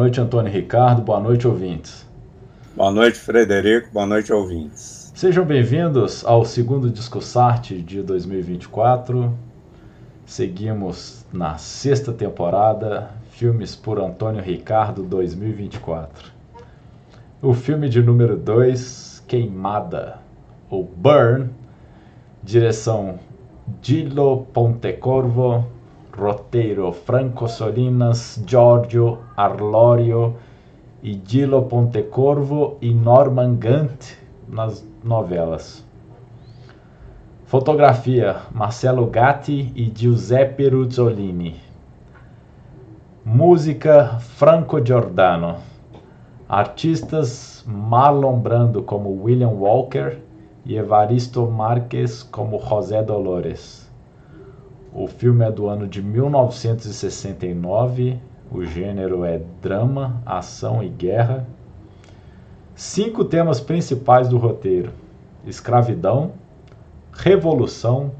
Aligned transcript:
Boa 0.00 0.06
noite, 0.06 0.18
Antônio 0.18 0.50
Ricardo. 0.50 1.02
Boa 1.02 1.20
noite, 1.20 1.46
ouvintes. 1.46 2.08
Boa 2.74 2.90
noite, 2.90 3.18
Frederico. 3.18 3.90
Boa 3.92 4.06
noite, 4.06 4.32
ouvintes. 4.32 5.12
Sejam 5.14 5.44
bem-vindos 5.44 6.24
ao 6.24 6.42
segundo 6.42 6.88
Discussarte 6.88 7.82
de 7.82 8.02
2024. 8.02 9.30
Seguimos 10.24 11.26
na 11.30 11.58
sexta 11.58 12.14
temporada, 12.14 13.10
Filmes 13.32 13.76
por 13.76 14.00
Antônio 14.00 14.42
Ricardo 14.42 15.02
2024. 15.02 16.32
O 17.42 17.52
filme 17.52 17.86
de 17.86 18.00
número 18.02 18.38
2, 18.38 19.22
Queimada, 19.28 20.16
ou 20.70 20.82
Burn, 20.82 21.50
direção 22.42 23.18
Gillo 23.82 24.46
Pontecorvo, 24.46 25.66
roteiro 26.12 26.92
Franco 26.92 27.46
Solinas, 27.46 28.42
Giorgio 28.44 29.20
Arlorio 29.36 30.36
Gillo 31.24 31.62
Pontecorvo 31.62 32.76
e 32.80 32.92
Norman 32.92 33.56
Gant 33.58 34.16
nas 34.48 34.86
novelas. 35.02 35.86
Fotografia 37.44 38.42
Marcelo 38.52 39.06
Gatti 39.08 39.72
e 39.74 39.90
Giuseppe 39.92 40.68
Ruzzolini. 40.68 41.58
Música 43.24 44.18
Franco 44.18 44.82
Giordano. 44.82 45.58
Artistas 46.48 47.64
Marlon 47.66 48.40
Brando 48.40 48.82
como 48.82 49.10
William 49.10 49.52
Walker 49.52 50.20
e 50.66 50.76
Evaristo 50.76 51.46
Marques 51.46 52.22
como 52.22 52.58
José 52.58 53.02
Dolores. 53.02 53.79
O 54.92 55.06
filme 55.06 55.44
é 55.44 55.52
do 55.52 55.68
ano 55.68 55.86
de 55.86 56.02
1969. 56.02 58.18
O 58.50 58.64
gênero 58.64 59.24
é 59.24 59.40
drama, 59.62 60.20
ação 60.26 60.82
e 60.82 60.88
guerra. 60.88 61.46
Cinco 62.74 63.24
temas 63.24 63.60
principais 63.60 64.28
do 64.28 64.36
roteiro: 64.36 64.90
escravidão, 65.46 66.32
revolução, 67.12 68.10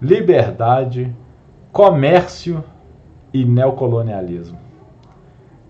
liberdade, 0.00 1.14
comércio 1.70 2.64
e 3.32 3.44
neocolonialismo. 3.44 4.58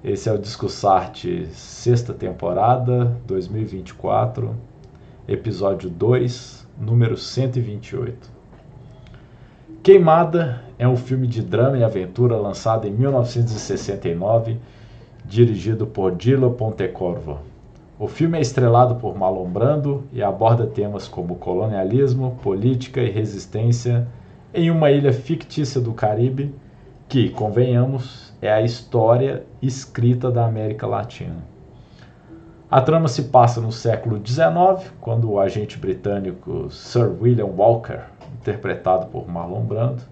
Esse 0.03 0.31
é 0.31 0.33
o 0.33 0.39
Discussarte, 0.39 1.47
sexta 1.53 2.15
temporada, 2.15 3.15
2024, 3.27 4.57
episódio 5.29 5.91
2, 5.91 6.67
número 6.81 7.19
128. 7.19 8.42
Queimada 9.83 10.63
é 10.79 10.87
um 10.87 10.97
filme 10.97 11.27
de 11.27 11.43
drama 11.43 11.77
e 11.77 11.83
aventura 11.83 12.37
lançado 12.37 12.87
em 12.87 12.93
1969, 12.93 14.57
dirigido 15.25 15.89
por 15.89 16.15
Gillo 16.17 16.53
Pontecorvo. 16.53 17.41
O 17.99 18.07
filme 18.07 18.39
é 18.39 18.41
estrelado 18.41 18.95
por 18.95 19.19
Marlon 19.19 19.49
Brando 19.49 20.05
e 20.13 20.23
aborda 20.23 20.69
temas 20.69 21.09
como 21.09 21.35
colonialismo, 21.35 22.39
política 22.45 23.01
e 23.01 23.11
resistência 23.11 24.07
em 24.55 24.71
uma 24.71 24.93
ilha 24.93 25.13
fictícia 25.13 25.81
do 25.81 25.93
Caribe, 25.93 26.55
que, 27.09 27.31
convenhamos, 27.31 28.33
é 28.41 28.53
a 28.53 28.63
história 28.63 29.45
escrita 29.61 30.31
da 30.31 30.47
América 30.47 30.87
Latina. 30.87 31.43
A 32.71 32.81
trama 32.81 33.09
se 33.09 33.25
passa 33.25 33.61
no 33.61 33.73
século 33.73 34.23
XIX, 34.25 34.93
quando 35.01 35.29
o 35.29 35.41
agente 35.41 35.77
britânico 35.77 36.71
Sir 36.71 37.11
William 37.21 37.47
Walker 37.47 38.12
interpretado 38.41 39.07
por 39.07 39.29
Marlon 39.29 39.63
Brando, 39.63 40.03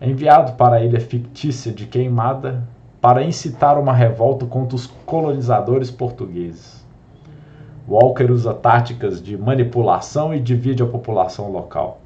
é 0.00 0.08
enviado 0.08 0.52
para 0.54 0.76
a 0.76 0.84
ilha 0.84 1.00
fictícia 1.00 1.72
de 1.72 1.86
Queimada 1.86 2.66
para 3.00 3.22
incitar 3.22 3.78
uma 3.78 3.92
revolta 3.92 4.46
contra 4.46 4.76
os 4.76 4.86
colonizadores 4.86 5.90
portugueses. 5.90 6.82
Walker 7.88 8.30
usa 8.30 8.54
táticas 8.54 9.20
de 9.20 9.36
manipulação 9.36 10.32
e 10.32 10.40
divide 10.40 10.82
a 10.82 10.86
população 10.86 11.50
local, 11.50 12.00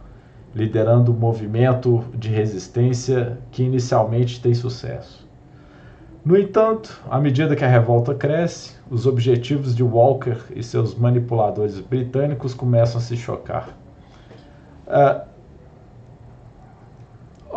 liderando 0.54 1.12
um 1.12 1.16
movimento 1.16 2.02
de 2.14 2.30
resistência 2.30 3.38
que 3.50 3.62
inicialmente 3.62 4.40
tem 4.40 4.54
sucesso. 4.54 5.26
No 6.24 6.36
entanto, 6.36 7.00
à 7.08 7.20
medida 7.20 7.54
que 7.54 7.64
a 7.64 7.68
revolta 7.68 8.14
cresce, 8.14 8.74
os 8.90 9.06
objetivos 9.06 9.76
de 9.76 9.84
Walker 9.84 10.38
e 10.56 10.62
seus 10.62 10.94
manipuladores 10.94 11.78
britânicos 11.78 12.52
começam 12.52 12.98
a 12.98 13.00
se 13.00 13.16
chocar. 13.16 13.68
Uh, 14.88 15.35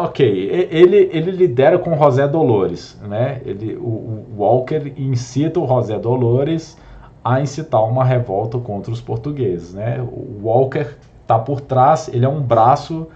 Ok, 0.01 0.25
ele, 0.25 1.09
ele 1.11 1.29
lidera 1.29 1.77
com 1.77 1.93
José 1.97 2.25
Dolores, 2.25 2.97
né? 3.01 3.41
Ele, 3.43 3.75
o, 3.75 3.81
o 3.81 4.25
Walker 4.37 4.93
incita 4.95 5.59
o 5.59 5.67
José 5.67 5.99
Dolores 5.99 6.77
a 7.21 7.41
incitar 7.41 7.83
uma 7.83 8.05
revolta 8.05 8.57
contra 8.59 8.93
os 8.93 9.01
portugueses, 9.01 9.73
né? 9.73 10.01
O 10.01 10.39
Walker 10.41 10.95
está 11.21 11.37
por 11.37 11.59
trás, 11.59 12.07
ele 12.13 12.23
é 12.23 12.29
um 12.29 12.41
braço 12.41 13.09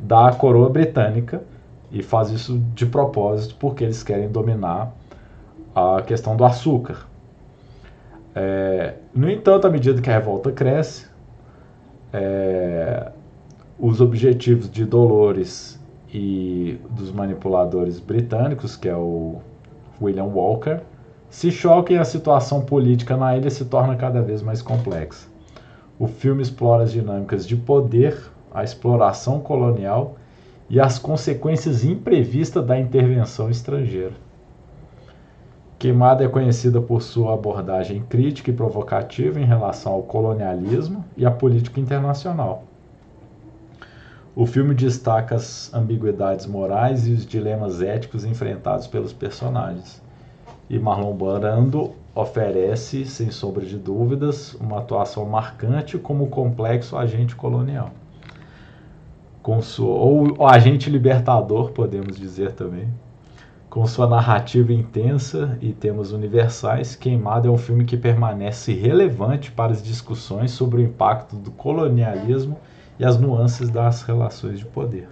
da 0.00 0.32
coroa 0.32 0.70
britânica 0.70 1.42
e 1.90 2.02
faz 2.02 2.30
isso 2.30 2.58
de 2.74 2.86
propósito 2.86 3.54
porque 3.60 3.84
eles 3.84 4.02
querem 4.02 4.30
dominar 4.30 4.90
a 5.74 6.00
questão 6.00 6.34
do 6.34 6.46
açúcar. 6.46 7.06
É, 8.34 8.94
no 9.14 9.30
entanto, 9.30 9.66
à 9.66 9.70
medida 9.70 10.00
que 10.00 10.08
a 10.08 10.14
revolta 10.14 10.50
cresce, 10.50 11.06
é, 12.10 13.12
os 13.78 14.00
objetivos 14.00 14.70
de 14.70 14.86
Dolores 14.86 15.81
e 16.12 16.78
dos 16.90 17.10
manipuladores 17.10 17.98
britânicos, 17.98 18.76
que 18.76 18.88
é 18.88 18.96
o 18.96 19.36
William 20.00 20.26
Walker, 20.26 20.80
se 21.30 21.50
chocam 21.50 21.96
e 21.96 21.98
a 21.98 22.04
situação 22.04 22.60
política 22.60 23.16
na 23.16 23.36
ilha 23.36 23.48
se 23.48 23.64
torna 23.64 23.96
cada 23.96 24.20
vez 24.20 24.42
mais 24.42 24.60
complexa. 24.60 25.26
O 25.98 26.06
filme 26.06 26.42
explora 26.42 26.82
as 26.82 26.92
dinâmicas 26.92 27.46
de 27.46 27.56
poder, 27.56 28.18
a 28.52 28.62
exploração 28.62 29.40
colonial 29.40 30.16
e 30.68 30.78
as 30.78 30.98
consequências 30.98 31.84
imprevistas 31.84 32.64
da 32.66 32.78
intervenção 32.78 33.48
estrangeira. 33.48 34.12
Queimada 35.78 36.24
é 36.24 36.28
conhecida 36.28 36.80
por 36.80 37.02
sua 37.02 37.34
abordagem 37.34 38.02
crítica 38.08 38.50
e 38.50 38.54
provocativa 38.54 39.40
em 39.40 39.44
relação 39.44 39.92
ao 39.92 40.02
colonialismo 40.02 41.04
e 41.16 41.26
à 41.26 41.30
política 41.30 41.80
internacional. 41.80 42.64
O 44.34 44.46
filme 44.46 44.74
destaca 44.74 45.34
as 45.34 45.72
ambiguidades 45.74 46.46
morais 46.46 47.06
e 47.06 47.12
os 47.12 47.26
dilemas 47.26 47.82
éticos 47.82 48.24
enfrentados 48.24 48.86
pelos 48.86 49.12
personagens. 49.12 50.00
E 50.70 50.78
Marlon 50.78 51.14
Brando 51.14 51.92
oferece, 52.14 53.04
sem 53.04 53.30
sombra 53.30 53.62
de 53.66 53.76
dúvidas, 53.76 54.54
uma 54.54 54.78
atuação 54.78 55.26
marcante 55.26 55.98
como 55.98 56.28
complexo 56.28 56.96
agente 56.96 57.36
colonial. 57.36 57.90
Com 59.42 59.60
sua, 59.60 59.94
ou 59.94 60.46
agente 60.46 60.88
libertador, 60.88 61.72
podemos 61.72 62.16
dizer 62.16 62.52
também. 62.52 62.88
Com 63.68 63.86
sua 63.86 64.06
narrativa 64.06 64.72
intensa 64.72 65.58
e 65.60 65.74
temas 65.74 66.10
universais, 66.10 66.96
Queimado 66.96 67.48
é 67.48 67.50
um 67.50 67.58
filme 67.58 67.84
que 67.84 67.98
permanece 67.98 68.72
relevante 68.72 69.50
para 69.50 69.72
as 69.72 69.82
discussões 69.82 70.52
sobre 70.52 70.80
o 70.80 70.84
impacto 70.84 71.36
do 71.36 71.50
colonialismo 71.50 72.58
e 72.98 73.04
as 73.04 73.18
nuances 73.18 73.68
das 73.70 74.02
relações 74.02 74.58
de 74.58 74.64
poder. 74.64 75.08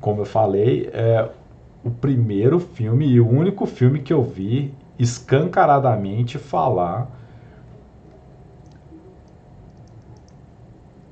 Como 0.00 0.22
eu 0.22 0.24
falei, 0.24 0.88
é 0.92 1.28
o 1.84 1.90
primeiro 1.90 2.60
filme 2.60 3.06
e 3.06 3.20
o 3.20 3.28
único 3.28 3.66
filme 3.66 4.00
que 4.00 4.12
eu 4.12 4.22
vi 4.22 4.74
escancaradamente 4.98 6.38
falar 6.38 7.08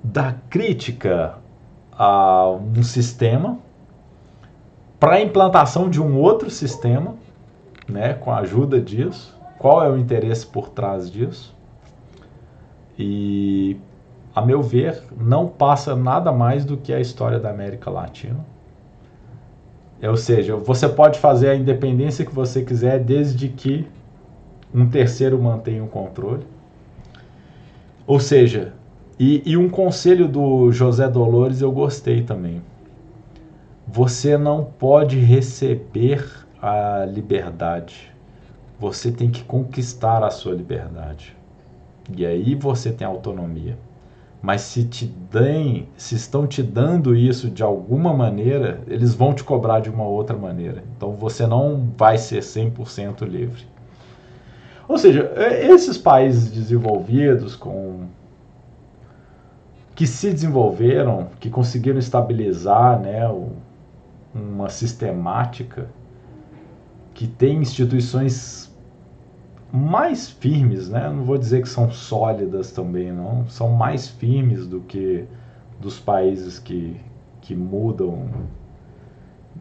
da 0.05 0.35
crítica 0.49 1.37
a 1.93 2.49
um 2.49 2.83
sistema 2.83 3.59
para 5.01 5.15
a 5.15 5.21
implantação 5.21 5.89
de 5.89 6.01
um 6.01 6.19
outro 6.19 6.51
sistema, 6.51 7.15
né, 7.89 8.15
com 8.15 8.31
a 8.31 8.39
ajuda 8.39 8.81
disso, 8.81 9.37
qual 9.59 9.83
é 9.83 9.91
o 9.91 9.97
interesse 9.97 10.47
por 10.47 10.69
trás 10.69 11.11
disso 11.11 11.55
e 12.99 13.77
a 14.39 14.47
meu 14.47 14.63
ver, 14.63 15.03
não 15.21 15.49
passa 15.49 15.97
nada 15.97 16.31
mais 16.31 16.65
do 16.65 16.77
que 16.77 16.93
a 16.93 17.01
história 17.01 17.41
da 17.41 17.51
América 17.51 17.91
Latina. 17.91 18.39
Ou 20.01 20.17
seja, 20.17 20.55
você 20.55 20.89
pode 20.89 21.19
fazer 21.19 21.49
a 21.49 21.57
independência 21.57 22.25
que 22.25 22.33
você 22.33 22.63
quiser, 22.63 23.01
desde 23.01 23.49
que 23.49 23.85
um 24.73 24.89
terceiro 24.89 25.43
mantenha 25.43 25.83
o 25.83 25.89
controle. 25.89 26.47
Ou 28.07 28.21
seja, 28.21 28.73
e, 29.19 29.43
e 29.45 29.57
um 29.57 29.69
conselho 29.69 30.29
do 30.29 30.71
José 30.71 31.09
Dolores 31.09 31.61
eu 31.61 31.73
gostei 31.73 32.23
também. 32.23 32.63
Você 33.89 34.39
não 34.39 34.63
pode 34.63 35.19
receber 35.19 36.25
a 36.63 37.05
liberdade. 37.05 38.13
Você 38.79 39.11
tem 39.11 39.33
que 39.33 39.43
conquistar 39.43 40.23
a 40.23 40.31
sua 40.31 40.55
liberdade. 40.55 41.37
E 42.17 42.25
aí 42.25 42.55
você 42.55 42.93
tem 42.93 43.05
autonomia. 43.05 43.77
Mas 44.41 44.61
se 44.61 44.85
te 44.85 45.05
deem, 45.05 45.89
se 45.97 46.15
estão 46.15 46.47
te 46.47 46.63
dando 46.63 47.15
isso 47.15 47.51
de 47.51 47.63
alguma 47.63 48.15
maneira, 48.15 48.81
eles 48.87 49.13
vão 49.15 49.35
te 49.35 49.43
cobrar 49.43 49.81
de 49.81 49.91
uma 49.91 50.05
outra 50.05 50.37
maneira. 50.37 50.85
Então 50.97 51.13
você 51.13 51.47
não 51.47 51.89
vai 51.97 52.17
ser 52.17 52.41
100% 52.41 53.27
livre. 53.27 53.67
Ou 54.87 54.97
seja, 54.97 55.31
esses 55.61 55.99
países 55.99 56.51
desenvolvidos 56.51 57.57
com 57.57 58.07
que 59.95 60.07
se 60.07 60.31
desenvolveram, 60.31 61.27
que 61.41 61.51
conseguiram 61.51 61.99
estabilizar, 61.99 63.01
né, 63.01 63.29
uma 64.33 64.69
sistemática 64.69 65.89
que 67.13 67.27
tem 67.27 67.59
instituições 67.59 68.68
mais 69.73 70.31
firmes, 70.31 70.89
né? 70.89 71.09
Não 71.09 71.25
vou 71.25 71.37
dizer 71.39 71.63
que 71.63 71.69
são 71.69 71.91
sólidas 71.91 72.73
também, 72.73 73.13
não. 73.13 73.47
São 73.49 73.71
mais 73.71 74.09
firmes 74.09 74.67
do 74.67 74.81
que 74.81 75.27
dos 75.81 75.99
países 76.01 76.59
que, 76.59 77.01
que 77.41 77.55
mudam, 77.55 78.29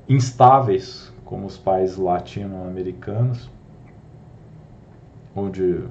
instáveis, 0.07 1.12
como 1.25 1.45
os 1.45 1.57
países 1.57 1.98
latino-americanos, 1.98 3.50
onde, 5.36 5.83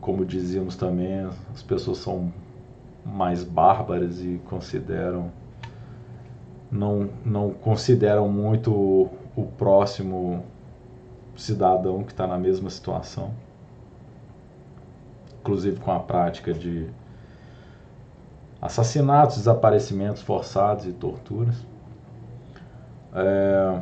como 0.00 0.24
dizíamos 0.24 0.76
também, 0.76 1.28
as 1.52 1.62
pessoas 1.62 1.98
são 1.98 2.32
mais 3.04 3.44
bárbaras 3.44 4.20
e 4.20 4.40
consideram 4.46 5.30
não, 6.70 7.08
não 7.24 7.50
consideram 7.50 8.28
muito 8.28 8.72
o 9.36 9.44
próximo 9.56 10.44
cidadão 11.36 12.02
que 12.02 12.12
está 12.12 12.26
na 12.26 12.38
mesma 12.38 12.70
situação, 12.70 13.32
inclusive 15.40 15.78
com 15.80 15.92
a 15.92 16.00
prática 16.00 16.52
de 16.52 16.88
assassinatos, 18.60 19.36
desaparecimentos 19.36 20.22
forçados 20.22 20.86
e 20.86 20.92
torturas. 20.92 21.54
É, 23.14 23.80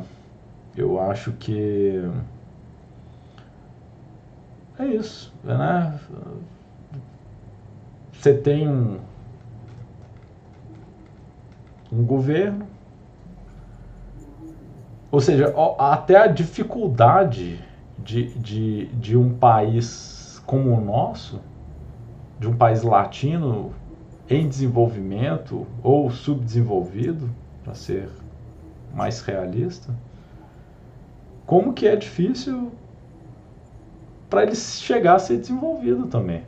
eu 0.75 0.99
acho 0.99 1.31
que 1.33 2.03
é 4.77 4.85
isso, 4.85 5.33
né? 5.43 5.99
Você 8.11 8.33
tem 8.33 8.67
um, 8.67 8.99
um 11.91 12.03
governo 12.05 12.72
ou 15.13 15.21
seja, 15.21 15.53
até 15.77 16.17
a 16.17 16.25
dificuldade 16.25 17.63
de, 17.99 18.29
de, 18.29 18.87
de 18.87 19.15
um 19.15 19.31
país 19.31 20.41
como 20.43 20.75
o 20.75 20.81
nosso, 20.81 21.39
de 22.39 22.47
um 22.47 22.57
país 22.57 22.81
latino 22.81 23.71
em 24.27 24.47
desenvolvimento 24.49 25.67
ou 25.83 26.09
subdesenvolvido, 26.09 27.29
para 27.63 27.75
ser 27.75 28.09
mais 28.91 29.21
realista, 29.21 29.93
como 31.45 31.73
que 31.73 31.87
é 31.87 31.95
difícil 31.95 32.71
para 34.31 34.41
ele 34.41 34.55
chegar 34.55 35.17
a 35.17 35.19
ser 35.19 35.37
desenvolvido 35.37 36.07
também. 36.07 36.41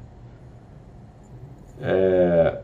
É, 1.79 2.61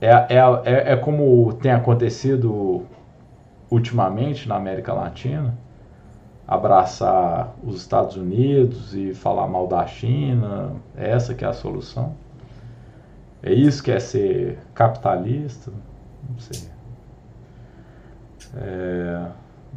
é, 0.00 0.08
é, 0.08 0.38
é, 0.64 0.92
é 0.92 0.96
como 0.96 1.52
tem 1.54 1.72
acontecido 1.72 2.86
ultimamente 3.70 4.48
na 4.48 4.56
América 4.56 4.92
Latina, 4.92 5.54
abraçar 6.46 7.54
os 7.62 7.76
Estados 7.76 8.16
Unidos 8.16 8.94
e 8.94 9.12
falar 9.12 9.46
mal 9.46 9.66
da 9.66 9.86
China, 9.86 10.72
essa 10.96 11.34
que 11.34 11.44
é 11.44 11.48
a 11.48 11.52
solução. 11.52 12.14
É 13.42 13.52
isso 13.52 13.82
que 13.82 13.90
é 13.90 14.00
ser 14.00 14.58
capitalista? 14.74 15.70
Não 16.28 16.38
sei. 16.38 16.68
É, 18.56 19.26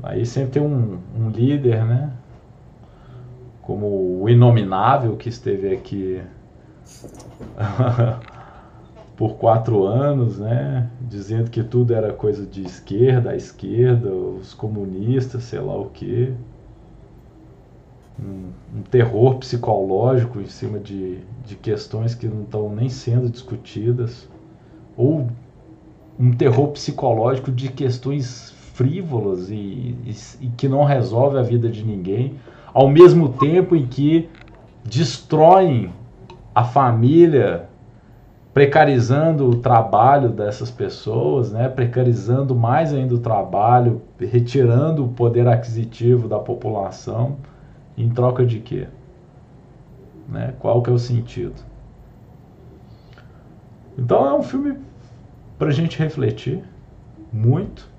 aí 0.04 0.26
sempre 0.26 0.52
tem 0.52 0.62
um, 0.62 1.00
um 1.16 1.30
líder, 1.30 1.84
né? 1.86 2.12
Como 3.62 4.22
o 4.22 4.30
Inominável 4.30 5.16
que 5.18 5.30
esteve 5.30 5.74
aqui 5.74 6.22
por 9.22 9.36
quatro 9.36 9.84
anos, 9.86 10.40
né, 10.40 10.90
dizendo 11.00 11.52
que 11.52 11.62
tudo 11.62 11.94
era 11.94 12.12
coisa 12.12 12.44
de 12.44 12.64
esquerda, 12.64 13.30
a 13.30 13.36
esquerda, 13.36 14.10
os 14.12 14.52
comunistas, 14.56 15.44
sei 15.44 15.60
lá 15.60 15.80
o 15.80 15.92
quê. 15.92 16.34
Um, 18.20 18.50
um 18.80 18.82
terror 18.82 19.36
psicológico 19.36 20.42
em 20.42 20.48
cima 20.48 20.80
de, 20.80 21.20
de 21.46 21.56
questões 21.56 22.16
que 22.16 22.28
não 22.28 22.42
estão 22.42 22.74
nem 22.74 22.90
sendo 22.90 23.30
discutidas. 23.30 24.28
Ou 24.98 25.28
um 26.20 26.32
terror 26.32 26.70
psicológico 26.70 27.52
de 27.52 27.70
questões 27.70 28.50
frívolas 28.74 29.52
e, 29.52 29.54
e, 30.04 30.16
e 30.42 30.48
que 30.58 30.68
não 30.68 30.84
resolve 30.84 31.38
a 31.38 31.44
vida 31.44 31.70
de 31.70 31.84
ninguém, 31.84 32.40
ao 32.74 32.90
mesmo 32.90 33.30
tempo 33.30 33.76
em 33.76 33.86
que 33.86 34.28
destroem 34.84 35.94
a 36.56 36.64
família 36.64 37.70
precarizando 38.54 39.50
o 39.50 39.56
trabalho 39.56 40.30
dessas 40.30 40.70
pessoas, 40.70 41.52
né? 41.52 41.70
precarizando 41.70 42.54
mais 42.54 42.94
ainda 42.94 43.16
o 43.16 43.20
trabalho, 43.20 44.02
retirando 44.20 45.06
o 45.06 45.10
poder 45.10 45.48
aquisitivo 45.48 46.28
da 46.28 46.38
população, 46.38 47.38
em 47.98 48.10
troca 48.10 48.46
de 48.46 48.60
quê? 48.60 48.88
Né? 50.28 50.54
Qual 50.60 50.82
que 50.82 50.90
é 50.90 50.94
o 50.94 51.00
sentido? 51.00 51.56
Então 53.98 54.26
é 54.26 54.34
um 54.34 54.44
filme 54.44 54.78
para 55.58 55.70
a 55.70 55.74
gente 55.74 55.98
refletir 55.98 56.64
muito. 57.32 57.90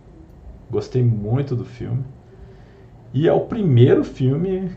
Gostei 0.71 1.03
muito 1.03 1.55
do 1.55 1.65
filme. 1.65 2.05
E 3.15 3.29
é 3.29 3.33
o 3.33 3.41
primeiro 3.41 4.05
filme. 4.05 4.71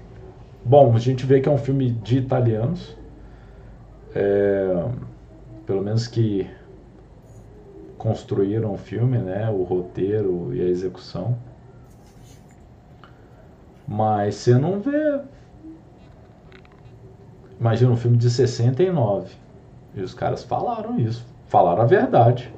Bom, 0.64 0.94
a 0.94 1.00
gente 1.00 1.26
vê 1.26 1.40
que 1.40 1.48
é 1.48 1.52
um 1.52 1.58
filme 1.58 1.92
de 1.92 2.18
italianos. 2.18 2.96
É, 4.14 4.86
pelo 5.66 5.82
menos 5.82 6.08
que 6.08 6.50
construíram 7.98 8.74
o 8.74 8.78
filme, 8.78 9.18
né, 9.18 9.50
o 9.50 9.64
roteiro 9.64 10.54
e 10.54 10.62
a 10.62 10.66
execução. 10.66 11.36
Mas 13.88 14.36
você 14.36 14.58
não 14.58 14.80
vê. 14.80 15.22
Imagina 17.60 17.92
um 17.92 17.98
filme 17.98 18.18
de 18.18 18.30
69. 18.30 19.34
E 19.96 20.02
os 20.02 20.14
caras 20.14 20.44
falaram 20.44 21.00
isso. 21.00 21.26
Falaram 21.48 21.84
a 21.84 21.86
verdade. 21.86 22.52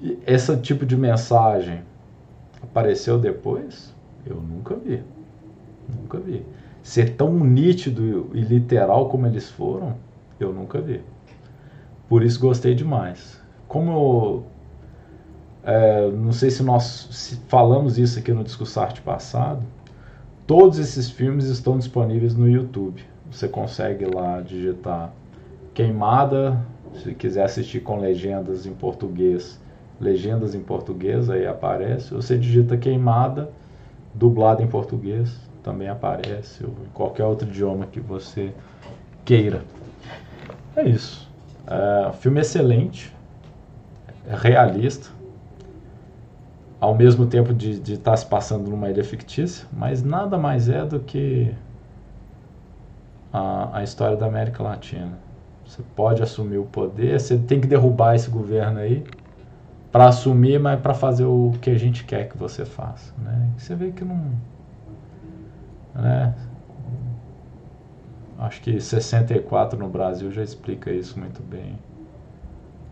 E 0.00 0.18
esse 0.26 0.54
tipo 0.58 0.84
de 0.84 0.96
mensagem 0.96 1.82
apareceu 2.62 3.18
depois? 3.18 3.94
Eu 4.26 4.36
nunca 4.36 4.74
vi. 4.74 5.02
Nunca 5.88 6.18
vi. 6.18 6.44
Ser 6.82 7.14
tão 7.16 7.32
nítido 7.32 8.30
e 8.34 8.40
literal 8.40 9.08
como 9.08 9.26
eles 9.26 9.48
foram, 9.48 9.94
eu 10.42 10.52
nunca 10.52 10.80
vi. 10.80 11.00
Por 12.08 12.22
isso 12.22 12.38
gostei 12.40 12.74
demais. 12.74 13.40
Como 13.68 14.44
é, 15.64 16.10
não 16.10 16.32
sei 16.32 16.50
se 16.50 16.62
nós 16.62 17.38
falamos 17.48 17.98
isso 17.98 18.18
aqui 18.18 18.32
no 18.32 18.42
Discussarte 18.42 19.00
passado, 19.00 19.62
todos 20.46 20.78
esses 20.78 21.08
filmes 21.08 21.46
estão 21.46 21.78
disponíveis 21.78 22.34
no 22.34 22.48
YouTube. 22.48 23.02
Você 23.30 23.48
consegue 23.48 24.04
lá 24.04 24.40
digitar 24.40 25.12
Queimada, 25.72 26.60
se 27.02 27.14
quiser 27.14 27.44
assistir 27.44 27.80
com 27.80 27.98
legendas 27.98 28.66
em 28.66 28.74
português, 28.74 29.58
legendas 29.98 30.54
em 30.54 30.60
português 30.60 31.30
aí 31.30 31.46
aparece. 31.46 32.12
Você 32.12 32.36
digita 32.36 32.76
Queimada, 32.76 33.50
dublado 34.14 34.62
em 34.62 34.66
português, 34.66 35.34
também 35.62 35.88
aparece, 35.88 36.64
ou 36.64 36.70
em 36.70 36.90
qualquer 36.92 37.24
outro 37.24 37.48
idioma 37.48 37.86
que 37.86 38.00
você 38.00 38.52
queira. 39.24 39.62
É 40.76 40.82
isso. 40.88 41.30
É, 41.66 42.12
filme 42.14 42.40
excelente, 42.40 43.14
é 44.26 44.34
realista, 44.34 45.10
ao 46.80 46.94
mesmo 46.94 47.26
tempo 47.26 47.54
de 47.54 47.80
estar 47.92 48.10
tá 48.10 48.16
se 48.16 48.26
passando 48.26 48.68
numa 48.68 48.90
ilha 48.90 49.04
fictícia, 49.04 49.66
mas 49.72 50.02
nada 50.02 50.36
mais 50.36 50.68
é 50.68 50.84
do 50.84 50.98
que 50.98 51.54
a, 53.32 53.78
a 53.78 53.82
história 53.84 54.16
da 54.16 54.26
América 54.26 54.62
Latina. 54.62 55.12
Você 55.64 55.82
pode 55.94 56.22
assumir 56.22 56.58
o 56.58 56.64
poder, 56.64 57.20
você 57.20 57.38
tem 57.38 57.60
que 57.60 57.66
derrubar 57.66 58.14
esse 58.14 58.28
governo 58.28 58.80
aí 58.80 59.06
para 59.92 60.08
assumir, 60.08 60.58
mas 60.58 60.80
para 60.80 60.94
fazer 60.94 61.24
o 61.24 61.52
que 61.60 61.70
a 61.70 61.78
gente 61.78 62.04
quer 62.04 62.28
que 62.28 62.36
você 62.36 62.64
faça. 62.64 63.12
Né? 63.18 63.50
Você 63.56 63.74
vê 63.74 63.90
que 63.92 64.04
não. 64.04 64.32
Né? 65.94 66.34
Acho 68.42 68.60
que 68.60 68.80
64 68.80 69.78
no 69.78 69.88
Brasil 69.88 70.32
já 70.32 70.42
explica 70.42 70.90
isso 70.90 71.16
muito 71.16 71.40
bem. 71.40 71.78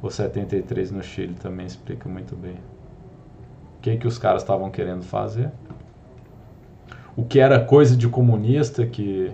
O 0.01 0.09
73 0.09 0.93
no 0.93 1.03
Chile 1.03 1.35
também 1.35 1.67
explica 1.67 2.09
muito 2.09 2.37
bem. 2.37 2.55
O 3.77 3.81
que, 3.83 3.97
que 3.97 4.07
os 4.07 4.17
caras 4.17 4.43
estavam 4.43 4.71
querendo 4.71 5.03
fazer? 5.03 5.51
O 7.17 7.25
que 7.25 7.41
era 7.41 7.59
coisa 7.59 7.97
de 7.97 8.09
comunista 8.09 8.87
que 8.87 9.33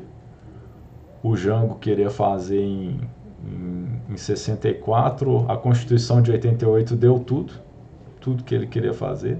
o 1.22 1.36
Jango 1.36 1.74
queria 1.74 2.08
fazer 2.08 2.62
em, 2.62 2.98
em, 3.44 4.00
em 4.08 4.16
64, 4.16 5.44
a 5.50 5.56
Constituição 5.58 6.22
de 6.22 6.30
88 6.30 6.96
deu 6.96 7.18
tudo, 7.18 7.52
tudo 8.22 8.42
que 8.42 8.54
ele 8.54 8.66
queria 8.66 8.94
fazer, 8.94 9.38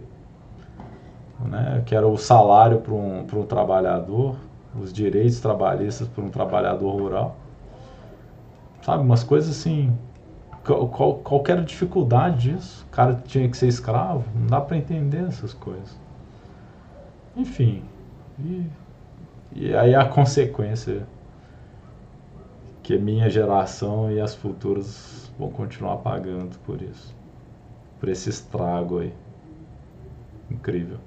né? 1.42 1.82
que 1.86 1.94
era 1.94 2.06
o 2.06 2.18
salário 2.18 2.82
para 2.82 2.92
um, 2.92 3.20
um 3.20 3.46
trabalhador, 3.46 4.36
os 4.80 4.92
direitos 4.92 5.40
trabalhistas 5.40 6.08
para 6.08 6.24
um 6.24 6.30
trabalhador 6.30 6.90
rural. 6.90 7.36
Sabe, 8.82 9.02
umas 9.02 9.24
coisas 9.24 9.50
assim. 9.50 9.96
Qual, 10.64 10.88
qual, 10.88 11.14
qualquer 11.16 11.64
dificuldade 11.64 12.50
disso. 12.50 12.86
O 12.88 12.90
cara 12.90 13.14
tinha 13.24 13.48
que 13.48 13.56
ser 13.56 13.68
escravo. 13.68 14.24
Não 14.34 14.46
dá 14.46 14.60
para 14.60 14.76
entender 14.76 15.24
essas 15.24 15.52
coisas. 15.52 15.98
Enfim. 17.36 17.82
E, 18.38 18.66
e 19.52 19.74
aí 19.74 19.94
a 19.94 20.04
consequência 20.04 21.06
que 22.82 22.96
minha 22.96 23.28
geração 23.28 24.12
e 24.12 24.20
as 24.20 24.34
futuras 24.34 25.32
vão 25.36 25.50
continuar 25.50 25.96
pagando 25.96 26.56
por 26.60 26.80
isso. 26.80 27.14
Por 27.98 28.08
esse 28.08 28.30
estrago 28.30 29.00
aí. 29.00 29.12
Incrível. 30.50 30.98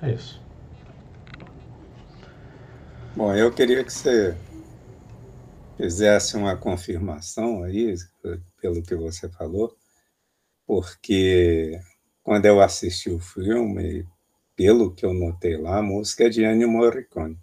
É 0.00 0.12
isso. 0.12 0.40
Bom, 3.16 3.34
eu 3.34 3.52
queria 3.52 3.82
que 3.82 3.92
você 3.92 4.36
fizesse 5.76 6.36
uma 6.36 6.56
confirmação 6.56 7.64
aí, 7.64 7.92
pelo 8.60 8.82
que 8.82 8.94
você 8.94 9.28
falou, 9.28 9.76
porque 10.64 11.80
quando 12.22 12.46
eu 12.46 12.60
assisti 12.60 13.10
o 13.10 13.18
filme, 13.18 14.06
pelo 14.54 14.94
que 14.94 15.04
eu 15.04 15.12
notei 15.12 15.56
lá, 15.56 15.78
a 15.78 15.82
música 15.82 16.24
é 16.24 16.28
de 16.28 16.44
Ennio 16.44 16.68
Morricone. 16.68 17.36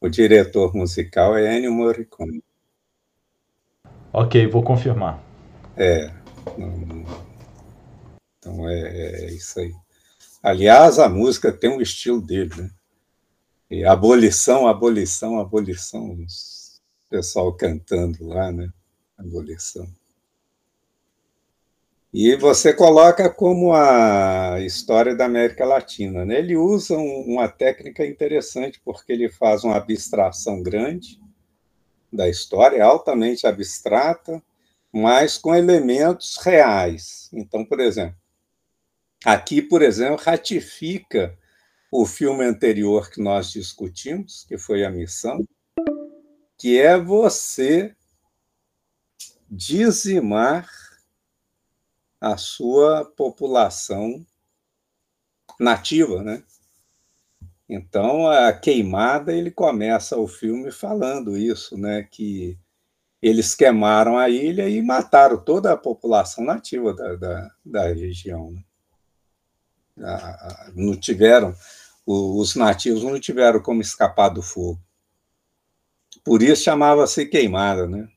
O 0.00 0.08
diretor 0.08 0.74
musical 0.74 1.36
é 1.36 1.58
Ennio 1.58 1.72
Morricone. 1.72 2.42
Ok, 4.10 4.46
vou 4.46 4.62
confirmar. 4.62 5.22
É. 5.76 6.10
Então 8.38 8.66
é, 8.66 9.26
é 9.26 9.34
isso 9.34 9.60
aí. 9.60 9.74
Aliás, 10.42 10.98
a 10.98 11.10
música 11.10 11.52
tem 11.52 11.68
um 11.68 11.80
estilo 11.80 12.22
dele, 12.22 12.54
né? 12.56 12.70
E 13.70 13.84
abolição, 13.84 14.66
abolição, 14.66 15.38
abolição. 15.38 16.12
O 16.12 16.26
pessoal 17.10 17.52
cantando 17.54 18.26
lá, 18.26 18.50
né? 18.50 18.72
Abolição. 19.16 19.86
E 22.12 22.34
você 22.36 22.72
coloca 22.72 23.28
como 23.28 23.74
a 23.74 24.58
história 24.60 25.14
da 25.14 25.26
América 25.26 25.66
Latina. 25.66 26.24
Né? 26.24 26.38
Ele 26.38 26.56
usa 26.56 26.96
uma 26.96 27.46
técnica 27.48 28.06
interessante, 28.06 28.80
porque 28.82 29.12
ele 29.12 29.28
faz 29.28 29.62
uma 29.62 29.76
abstração 29.76 30.62
grande 30.62 31.20
da 32.10 32.26
história, 32.26 32.82
altamente 32.82 33.46
abstrata, 33.46 34.42
mas 34.90 35.36
com 35.36 35.54
elementos 35.54 36.38
reais. 36.38 37.28
Então, 37.34 37.62
por 37.62 37.78
exemplo, 37.78 38.16
aqui, 39.22 39.60
por 39.60 39.82
exemplo, 39.82 40.16
ratifica 40.24 41.37
o 41.90 42.04
filme 42.04 42.44
anterior 42.44 43.10
que 43.10 43.20
nós 43.20 43.50
discutimos, 43.50 44.44
que 44.44 44.58
foi 44.58 44.84
a 44.84 44.90
missão, 44.90 45.46
que 46.56 46.78
é 46.78 46.98
você 46.98 47.94
dizimar 49.50 50.68
a 52.20 52.36
sua 52.36 53.04
população 53.04 54.26
nativa, 55.58 56.22
né? 56.22 56.42
Então, 57.68 58.26
a 58.26 58.52
queimada, 58.52 59.32
ele 59.32 59.50
começa 59.50 60.16
o 60.16 60.26
filme 60.26 60.70
falando 60.72 61.36
isso, 61.36 61.76
né? 61.76 62.02
Que 62.02 62.58
eles 63.20 63.54
queimaram 63.54 64.16
a 64.16 64.28
ilha 64.28 64.68
e 64.68 64.80
mataram 64.80 65.38
toda 65.42 65.72
a 65.72 65.76
população 65.76 66.44
nativa 66.44 66.94
da, 66.94 67.16
da, 67.16 67.50
da 67.64 67.82
região. 67.88 68.52
Né? 68.52 68.64
não 70.74 70.96
tiveram, 70.96 71.54
os 72.10 72.54
nativos 72.54 73.02
não 73.02 73.20
tiveram 73.20 73.60
como 73.60 73.82
escapar 73.82 74.30
do 74.30 74.40
fogo. 74.40 74.80
Por 76.24 76.42
isso 76.42 76.62
chamava-se 76.62 77.26
queimada, 77.26 77.86
né? 77.86 78.08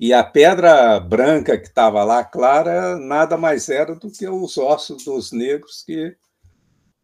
E 0.00 0.12
a 0.12 0.24
pedra 0.24 0.98
branca 0.98 1.56
que 1.56 1.68
estava 1.68 2.02
lá, 2.02 2.24
clara, 2.24 2.96
nada 2.96 3.36
mais 3.36 3.68
era 3.68 3.94
do 3.94 4.10
que 4.10 4.28
os 4.28 4.58
ossos 4.58 5.04
dos 5.04 5.30
negros 5.30 5.84
que 5.84 6.16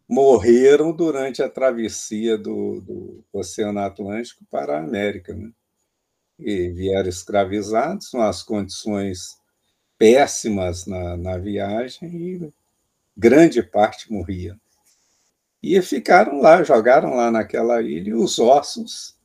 morreram 0.09 0.91
durante 0.91 1.41
a 1.41 1.49
travessia 1.49 2.37
do, 2.37 2.81
do 2.81 3.23
Oceano 3.31 3.79
Atlântico 3.79 4.43
para 4.49 4.77
a 4.77 4.83
América. 4.83 5.33
Né? 5.33 5.51
E 6.39 6.69
vieram 6.69 7.07
escravizados, 7.07 8.11
nas 8.11 8.43
condições 8.43 9.37
péssimas 9.97 10.85
na, 10.85 11.15
na 11.15 11.37
viagem, 11.37 12.09
e 12.09 12.53
grande 13.15 13.63
parte 13.63 14.11
morria. 14.11 14.59
E 15.69 15.81
ficaram 15.81 16.39
lá, 16.39 16.63
jogaram 16.63 17.13
lá 17.13 17.29
naquela 17.29 17.81
ilha, 17.81 18.11
e 18.11 18.13
os 18.13 18.39
ossos 18.39 19.17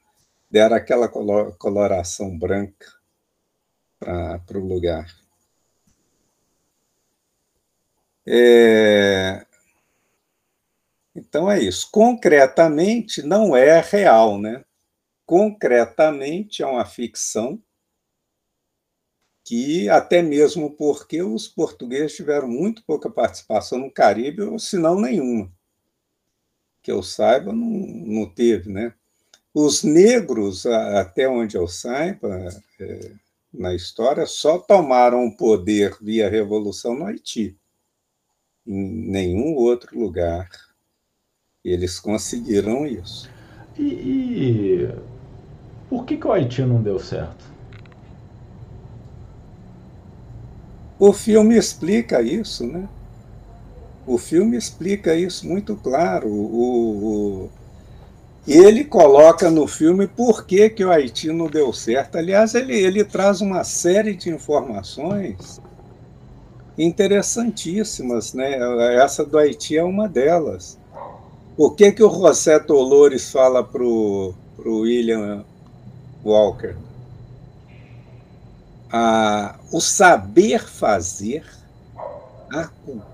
deram 0.50 0.74
aquela 0.74 1.08
coloração 1.08 2.36
branca 2.36 2.92
para 4.00 4.58
o 4.58 4.66
lugar. 4.66 5.06
É... 8.26 9.46
Então 11.14 11.48
é 11.48 11.60
isso. 11.60 11.88
Concretamente, 11.92 13.22
não 13.22 13.56
é 13.56 13.80
real, 13.80 14.36
né? 14.36 14.64
Concretamente, 15.24 16.60
é 16.60 16.66
uma 16.66 16.84
ficção 16.84 17.62
que, 19.44 19.88
até 19.88 20.20
mesmo 20.22 20.76
porque 20.76 21.22
os 21.22 21.46
portugueses 21.46 22.16
tiveram 22.16 22.48
muito 22.48 22.84
pouca 22.84 23.08
participação 23.08 23.78
no 23.78 23.92
Caribe, 23.92 24.42
ou 24.42 24.58
se 24.58 24.76
não 24.76 25.00
nenhuma. 25.00 25.48
Que 26.82 26.90
eu 26.90 27.02
saiba, 27.02 27.52
não, 27.52 27.68
não 27.68 28.26
teve, 28.26 28.70
né? 28.70 28.92
Os 29.54 29.82
negros, 29.82 30.66
até 30.66 31.28
onde 31.28 31.56
eu 31.56 31.68
saiba, 31.68 32.48
é, 32.80 33.12
na 33.52 33.74
história 33.74 34.24
só 34.26 34.58
tomaram 34.58 35.26
o 35.26 35.36
poder 35.36 35.96
via 36.00 36.28
revolução 36.28 36.94
no 36.94 37.04
Haiti. 37.04 37.56
Em 38.66 39.10
nenhum 39.10 39.54
outro 39.54 39.98
lugar 39.98 40.48
eles 41.64 42.00
conseguiram 42.00 42.86
isso. 42.86 43.30
E, 43.78 43.82
e 43.82 44.88
por 45.88 46.04
que, 46.04 46.16
que 46.16 46.26
o 46.26 46.32
Haiti 46.32 46.62
não 46.62 46.82
deu 46.82 46.98
certo? 46.98 47.44
O 50.98 51.12
filme 51.12 51.56
explica 51.56 52.22
isso, 52.22 52.66
né? 52.66 52.88
O 54.06 54.18
filme 54.18 54.56
explica 54.56 55.14
isso 55.14 55.46
muito 55.46 55.76
claro. 55.76 56.28
O, 56.28 57.44
o, 57.46 57.50
ele 58.46 58.84
coloca 58.84 59.48
no 59.50 59.66
filme 59.68 60.08
por 60.08 60.44
que, 60.44 60.68
que 60.68 60.84
o 60.84 60.90
Haiti 60.90 61.28
não 61.32 61.46
deu 61.46 61.72
certo. 61.72 62.16
Aliás, 62.16 62.54
ele, 62.54 62.74
ele 62.74 63.04
traz 63.04 63.40
uma 63.40 63.62
série 63.62 64.14
de 64.14 64.30
informações 64.30 65.60
interessantíssimas. 66.76 68.34
Né? 68.34 68.58
Essa 68.96 69.24
do 69.24 69.38
Haiti 69.38 69.78
é 69.78 69.84
uma 69.84 70.08
delas. 70.08 70.76
Por 71.56 71.76
que, 71.76 71.92
que 71.92 72.02
o 72.02 72.10
José 72.10 72.58
Dolores 72.58 73.30
fala 73.30 73.62
para 73.62 73.84
o 73.84 74.34
William 74.58 75.44
Walker? 76.24 76.74
Ah, 78.90 79.56
o 79.70 79.80
saber 79.80 80.66
fazer, 80.66 81.44
a 82.50 82.64
cultura 82.64 83.11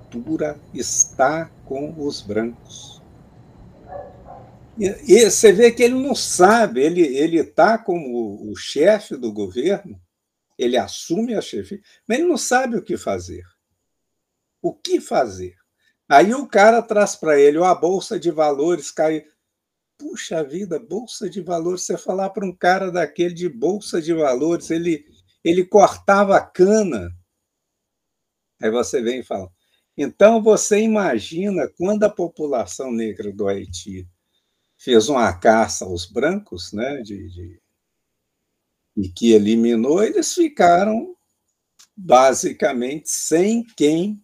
está 0.74 1.50
com 1.64 1.94
os 1.98 2.20
brancos. 2.20 3.02
E, 4.78 5.28
você 5.28 5.52
vê 5.52 5.72
que 5.72 5.82
ele 5.82 5.94
não 5.94 6.14
sabe, 6.14 6.80
ele 6.80 7.00
ele 7.00 7.40
está 7.40 7.76
como 7.76 8.50
o 8.50 8.54
chefe 8.54 9.16
do 9.16 9.32
governo, 9.32 10.00
ele 10.56 10.76
assume 10.76 11.34
a 11.34 11.40
chefia, 11.40 11.80
mas 12.06 12.18
ele 12.18 12.28
não 12.28 12.36
sabe 12.36 12.76
o 12.76 12.82
que 12.82 12.96
fazer. 12.96 13.42
O 14.62 14.72
que 14.72 15.00
fazer? 15.00 15.56
Aí 16.08 16.32
o 16.32 16.46
cara 16.46 16.80
traz 16.80 17.16
para 17.16 17.38
ele, 17.38 17.58
a 17.58 17.74
bolsa 17.74 18.18
de 18.18 18.30
valores 18.30 18.90
cai. 18.90 19.24
Puxa 19.98 20.44
vida, 20.44 20.78
bolsa 20.78 21.28
de 21.28 21.40
valores, 21.40 21.82
você 21.82 21.98
falar 21.98 22.30
para 22.30 22.46
um 22.46 22.54
cara 22.54 22.90
daquele 22.92 23.34
de 23.34 23.48
bolsa 23.48 24.00
de 24.00 24.14
valores, 24.14 24.70
ele 24.70 25.04
ele 25.44 25.64
cortava 25.64 26.36
a 26.36 26.40
cana. 26.40 27.10
Aí 28.62 28.70
você 28.70 29.02
vem 29.02 29.20
e 29.20 29.24
fala. 29.24 29.50
Então 30.00 30.40
você 30.40 30.80
imagina 30.80 31.68
quando 31.76 32.04
a 32.04 32.08
população 32.08 32.92
negra 32.92 33.32
do 33.32 33.48
Haiti 33.48 34.08
fez 34.78 35.08
uma 35.08 35.32
caça 35.32 35.84
aos 35.84 36.06
brancos, 36.06 36.72
né, 36.72 37.02
de, 37.02 37.28
de, 37.28 37.60
e 38.96 39.08
que 39.08 39.32
eliminou, 39.32 40.04
eles 40.04 40.32
ficaram 40.32 41.16
basicamente 41.96 43.10
sem 43.10 43.64
quem 43.76 44.22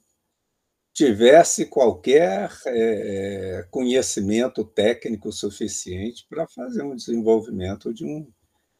tivesse 0.93 1.67
qualquer 1.67 2.53
é, 2.67 3.67
conhecimento 3.69 4.65
técnico 4.65 5.33
suficiente 5.33 6.25
para 6.31 6.47
fazer 6.47 6.85
um 6.85 6.95
desenvolvimento 6.95 7.93
de 7.93 8.05
um, 8.05 8.31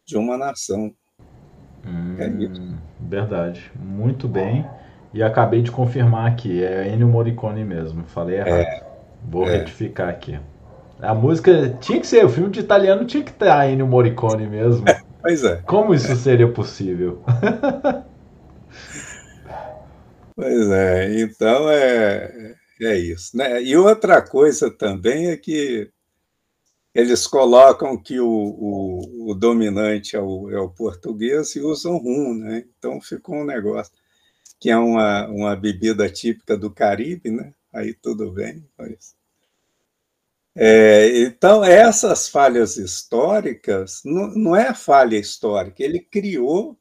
de 0.07 0.17
uma 0.17 0.39
nação. 0.39 0.95
Hum, 1.85 2.17
é 2.21 3.09
verdade. 3.09 3.73
Muito 3.75 4.29
bem. 4.29 4.65
E 5.15 5.23
acabei 5.23 5.63
de 5.63 5.71
confirmar 5.71 6.29
aqui, 6.29 6.65
é 6.65 6.93
Ennio 6.93 7.07
Morricone 7.07 7.65
mesmo. 7.65 8.03
Falei 8.09 8.39
errado. 8.39 8.51
É, 8.51 8.85
Vou 9.23 9.49
é. 9.49 9.59
retificar 9.59 10.09
aqui. 10.09 10.37
A 11.01 11.15
música 11.15 11.79
tinha 11.81 12.01
que 12.01 12.07
ser, 12.07 12.25
o 12.25 12.29
filme 12.29 12.51
de 12.51 12.59
italiano 12.59 13.05
tinha 13.05 13.23
que 13.23 13.33
ter 13.33 13.49
a 13.49 13.71
Ennio 13.71 13.87
Morricone 13.87 14.49
mesmo. 14.49 14.85
pois 15.23 15.45
é. 15.45 15.63
Como 15.65 15.95
isso 15.95 16.17
seria 16.17 16.49
possível? 16.49 17.23
pois 20.35 20.69
é, 20.71 21.21
então 21.21 21.71
é, 21.71 22.57
é 22.83 22.99
isso. 22.99 23.37
Né? 23.37 23.63
E 23.63 23.77
outra 23.77 24.21
coisa 24.21 24.69
também 24.69 25.29
é 25.29 25.37
que 25.37 25.89
eles 26.93 27.25
colocam 27.25 27.97
que 27.97 28.19
o, 28.19 28.29
o, 28.29 29.31
o 29.31 29.35
dominante 29.35 30.17
é 30.17 30.21
o, 30.21 30.51
é 30.51 30.59
o, 30.59 30.71
português 30.71 31.55
e 31.55 31.61
usam 31.61 31.99
rum, 31.99 32.35
né? 32.35 32.65
Então 32.79 33.01
ficou 33.01 33.37
um 33.37 33.45
negócio 33.45 33.93
que 34.65 34.71
é 34.71 34.79
uma, 34.79 35.29
uma 35.29 35.55
bebida 35.55 36.09
típica 36.09 36.57
do 36.57 36.73
Caribe, 36.73 37.31
né? 37.31 37.53
Aí 37.71 37.93
tudo 37.93 38.33
bem. 38.33 38.67
Mas... 38.79 39.15
É, 40.57 41.19
então, 41.19 41.63
essas 41.63 42.31
falhas 42.31 42.79
históricas, 42.79 44.01
não, 44.07 44.29
não 44.29 44.57
é 44.57 44.73
falha 44.73 45.19
histórica, 45.19 45.83
ele 45.83 46.01
criou 46.01 46.81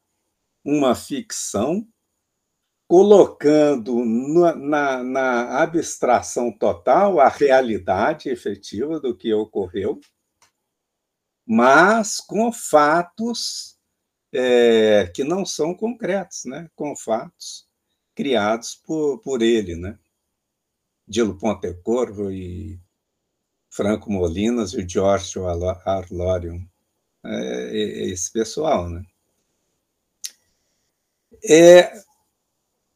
uma 0.63 0.95
ficção 0.95 1.85
colocando 2.87 4.05
na, 4.05 4.55
na, 4.55 5.03
na, 5.03 5.61
abstração 5.61 6.57
total 6.57 7.19
a 7.19 7.27
realidade 7.27 8.29
efetiva 8.29 8.97
do 8.97 9.13
que 9.13 9.33
ocorreu, 9.33 9.99
mas 11.45 12.21
com 12.21 12.49
fatos 12.49 13.77
é, 14.33 15.11
que 15.13 15.25
não 15.25 15.45
são 15.45 15.75
concretos, 15.75 16.45
né? 16.45 16.69
com 16.77 16.95
fatos 16.95 17.72
criados 18.15 18.75
por, 18.75 19.19
por 19.19 19.41
ele. 19.41 19.75
Né? 19.75 19.97
Dilo 21.07 21.37
Pontecorvo 21.37 22.31
e 22.31 22.79
Franco 23.69 24.11
Molinas 24.11 24.73
e 24.73 24.77
o 24.77 24.89
Giorgio 24.89 25.45
Arlorium. 25.47 26.67
É, 27.25 27.29
é, 27.29 27.81
é 27.81 28.05
esse 28.09 28.31
pessoal, 28.31 28.89
né? 28.89 29.03
É, 31.45 31.91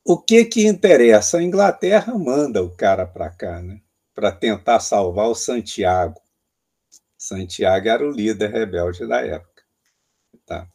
o 0.05 0.17
que 0.17 0.45
que 0.45 0.65
interessa? 0.65 1.38
A 1.38 1.43
Inglaterra 1.43 2.17
manda 2.17 2.63
o 2.63 2.74
cara 2.74 3.05
para 3.05 3.29
cá, 3.29 3.62
né? 3.62 3.81
Para 4.13 4.31
tentar 4.31 4.79
salvar 4.79 5.27
o 5.27 5.36
Santiago. 5.36 6.21
Santiago 7.17 7.89
era 7.89 8.07
o 8.07 8.12
líder 8.12 8.51
rebelde 8.51 9.07
da 9.07 9.21
época. 9.25 9.63
Tá? 10.45 10.69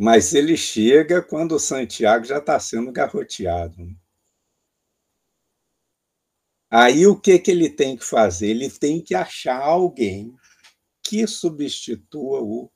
Mas 0.00 0.34
ele 0.34 0.56
chega 0.56 1.22
quando 1.22 1.52
o 1.52 1.60
Santiago 1.60 2.24
já 2.24 2.38
está 2.38 2.58
sendo 2.58 2.92
garroteado. 2.92 3.88
Aí 6.70 7.06
o 7.06 7.18
que, 7.18 7.38
que 7.38 7.50
ele 7.50 7.68
tem 7.68 7.96
que 7.96 8.04
fazer? 8.04 8.48
Ele 8.48 8.70
tem 8.70 9.02
que 9.02 9.14
achar 9.14 9.60
alguém 9.60 10.34
que 11.02 11.26
substitua 11.26 12.40
o 12.40 12.70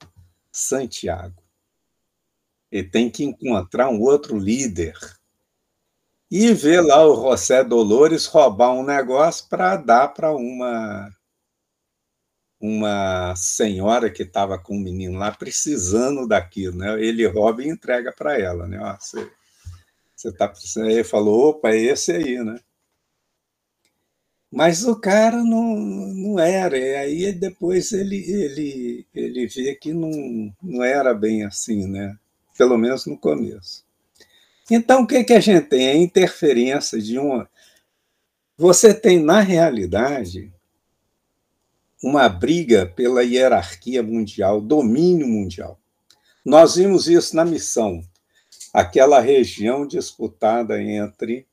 Santiago. 0.50 1.42
Ele 2.70 2.88
tem 2.88 3.08
que 3.08 3.22
encontrar 3.22 3.88
um 3.88 4.00
outro 4.00 4.36
líder. 4.36 4.98
E 6.28 6.52
ver 6.52 6.80
lá 6.80 7.06
o 7.06 7.14
José 7.14 7.62
Dolores 7.62 8.26
roubar 8.26 8.72
um 8.72 8.84
negócio 8.84 9.48
para 9.48 9.76
dar 9.76 10.08
para 10.08 10.34
uma 10.34 11.08
uma 12.66 13.34
senhora 13.36 14.10
que 14.10 14.22
estava 14.22 14.58
com 14.58 14.76
um 14.76 14.80
menino 14.80 15.18
lá 15.18 15.30
precisando 15.32 16.26
daquilo, 16.26 16.78
né? 16.78 17.02
Ele 17.02 17.26
rouba 17.26 17.62
e 17.62 17.68
entrega 17.68 18.12
para 18.12 18.38
ela, 18.38 18.66
né? 18.66 18.78
Você, 19.00 19.30
você 20.14 20.32
tá 20.32 20.48
precisando. 20.48 20.90
Ele 20.90 21.04
falou, 21.04 21.50
opa, 21.50 21.70
é 21.70 21.78
esse 21.78 22.12
aí, 22.12 22.42
né? 22.42 22.58
Mas 24.50 24.84
o 24.84 24.94
cara 25.00 25.42
não, 25.42 25.76
não 25.76 26.38
era, 26.38 26.78
e 26.78 26.94
aí 26.94 27.32
depois 27.32 27.92
ele, 27.92 28.18
ele, 28.30 29.06
ele 29.12 29.46
vê 29.48 29.74
que 29.74 29.92
não, 29.92 30.54
não 30.62 30.84
era 30.84 31.12
bem 31.12 31.44
assim, 31.44 31.88
né? 31.88 32.16
pelo 32.56 32.78
menos 32.78 33.06
no 33.06 33.18
começo. 33.18 33.84
Então, 34.70 35.02
o 35.02 35.06
que, 35.06 35.22
que 35.24 35.34
a 35.34 35.40
gente 35.40 35.66
tem? 35.66 35.88
A 35.88 35.96
interferência 35.96 36.98
de 36.98 37.18
uma. 37.18 37.48
Você 38.56 38.94
tem, 38.94 39.22
na 39.22 39.40
realidade, 39.40 40.53
uma 42.04 42.28
briga 42.28 42.84
pela 42.84 43.22
hierarquia 43.22 44.02
mundial, 44.02 44.60
domínio 44.60 45.26
mundial. 45.26 45.80
Nós 46.44 46.76
vimos 46.76 47.08
isso 47.08 47.34
na 47.34 47.46
missão, 47.46 48.02
aquela 48.74 49.20
região 49.20 49.86
disputada 49.86 50.82
entre 50.82 51.48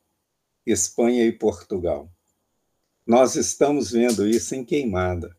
Espanha 0.66 1.24
e 1.24 1.32
Portugal. 1.32 2.12
Nós 3.08 3.38
estamos 3.38 3.92
vendo 3.92 4.28
isso 4.28 4.54
em 4.54 4.66
Queimada, 4.66 5.34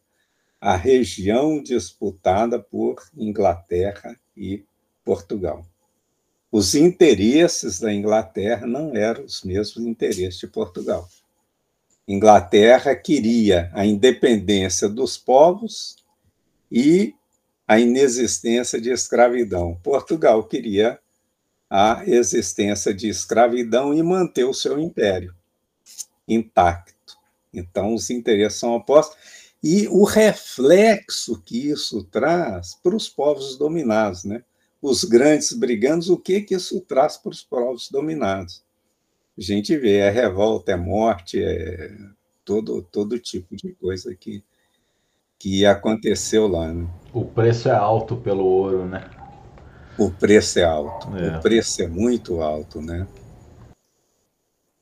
a 0.59 0.77
região 0.77 1.63
disputada 1.63 2.59
por 2.59 3.03
Inglaterra 3.15 4.19
e 4.35 4.65
Portugal. 5.05 5.67
Os 6.51 6.75
interesses 6.75 7.81
da 7.81 7.93
Inglaterra 7.93 8.67
não 8.67 8.97
eram 8.97 9.27
os 9.27 9.43
mesmos 9.43 9.85
interesses 9.85 10.39
de 10.39 10.47
Portugal. 10.47 11.07
Inglaterra 12.07 12.95
queria 12.97 13.71
a 13.73 13.87
independência 13.87 14.89
dos 14.89 15.17
povos 15.17 15.97
e 16.71 17.15
a 17.67 17.79
inexistência 17.79 18.81
de 18.81 18.91
escravidão. 18.91 19.79
Portugal 19.83 20.45
queria 20.45 20.99
a 21.71 22.03
existência 22.07 22.93
de 22.93 23.09
escravidão 23.09 23.95
e 23.95 24.03
manter 24.03 24.45
o 24.45 24.53
seu 24.53 24.79
império 24.79 25.35
intacto. 26.29 27.17
Então, 27.53 27.95
os 27.95 28.11
interesses 28.11 28.59
são 28.59 28.75
opostos. 28.75 29.17
E 29.63 29.87
o 29.89 30.05
reflexo 30.05 31.41
que 31.41 31.71
isso 31.71 32.03
traz 32.05 32.75
para 32.83 32.97
os 32.97 33.09
povos 33.09 33.57
dominados, 33.57 34.25
né? 34.25 34.43
Os 34.81 35.05
grandes 35.05 35.53
brigantes, 35.53 36.09
o 36.09 36.17
que, 36.17 36.41
que 36.41 36.57
isso 36.57 36.81
traz 36.81 37.17
para 37.17 37.31
os 37.31 37.43
povos 37.43 37.89
dominados? 37.89 38.65
A 39.37 39.41
gente 39.41 39.77
vê, 39.77 39.99
é 39.99 40.11
revolta, 40.11 40.73
é 40.73 40.77
morte, 40.77 41.43
é 41.43 41.91
todo, 42.45 42.83
todo 42.83 43.19
tipo 43.19 43.57
de 43.57 43.73
coisa 43.75 44.15
que, 44.15 44.45
que 45.39 45.65
aconteceu 45.65 46.47
lá. 46.47 46.73
Né? 46.73 46.87
O 47.13 47.25
preço 47.25 47.69
é 47.69 47.75
alto 47.75 48.17
pelo 48.17 48.45
ouro, 48.45 48.87
né? 48.87 49.11
O 49.99 50.11
preço 50.11 50.59
é 50.59 50.65
alto, 50.65 51.17
é. 51.17 51.37
o 51.37 51.41
preço 51.41 51.83
é 51.83 51.87
muito 51.87 52.41
alto, 52.41 52.81
né? 52.81 53.07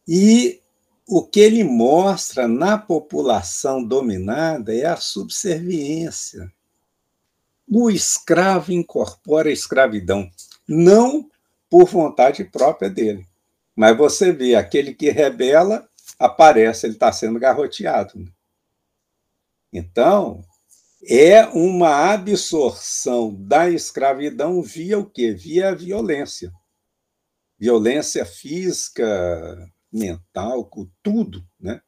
E 0.07 0.61
o 1.07 1.23
que 1.23 1.41
ele 1.41 1.65
mostra 1.65 2.47
na 2.47 2.79
população 2.79 3.83
dominada 3.83 4.75
é 4.75 4.87
a 4.87 4.97
subserviência. 4.97 6.53
O 7.69 7.91
escravo 7.91 8.73
incorpora 8.73 9.49
a 9.49 9.53
escravidão, 9.53 10.29
não 10.67 11.29
por 11.69 11.87
vontade 11.87 12.45
própria 12.45 12.91
dele. 12.91 13.27
Mas 13.81 13.97
você 13.97 14.31
vê, 14.31 14.57
aquele 14.57 14.93
que 14.93 15.09
rebela 15.09 15.89
aparece, 16.19 16.85
ele 16.85 16.93
está 16.93 17.11
sendo 17.11 17.41
garroteado. 17.41 18.31
Então, 19.73 20.45
é 21.09 21.47
uma 21.47 22.13
absorção 22.13 23.35
da 23.35 23.71
escravidão 23.71 24.63
via 24.63 24.99
o 24.99 25.11
quê? 25.11 25.33
Via 25.33 25.71
a 25.71 25.75
violência. 25.75 26.53
Violência 27.59 28.27
física, 28.27 29.67
mental, 29.91 30.71
tudo, 31.03 31.43
né? 31.59 31.81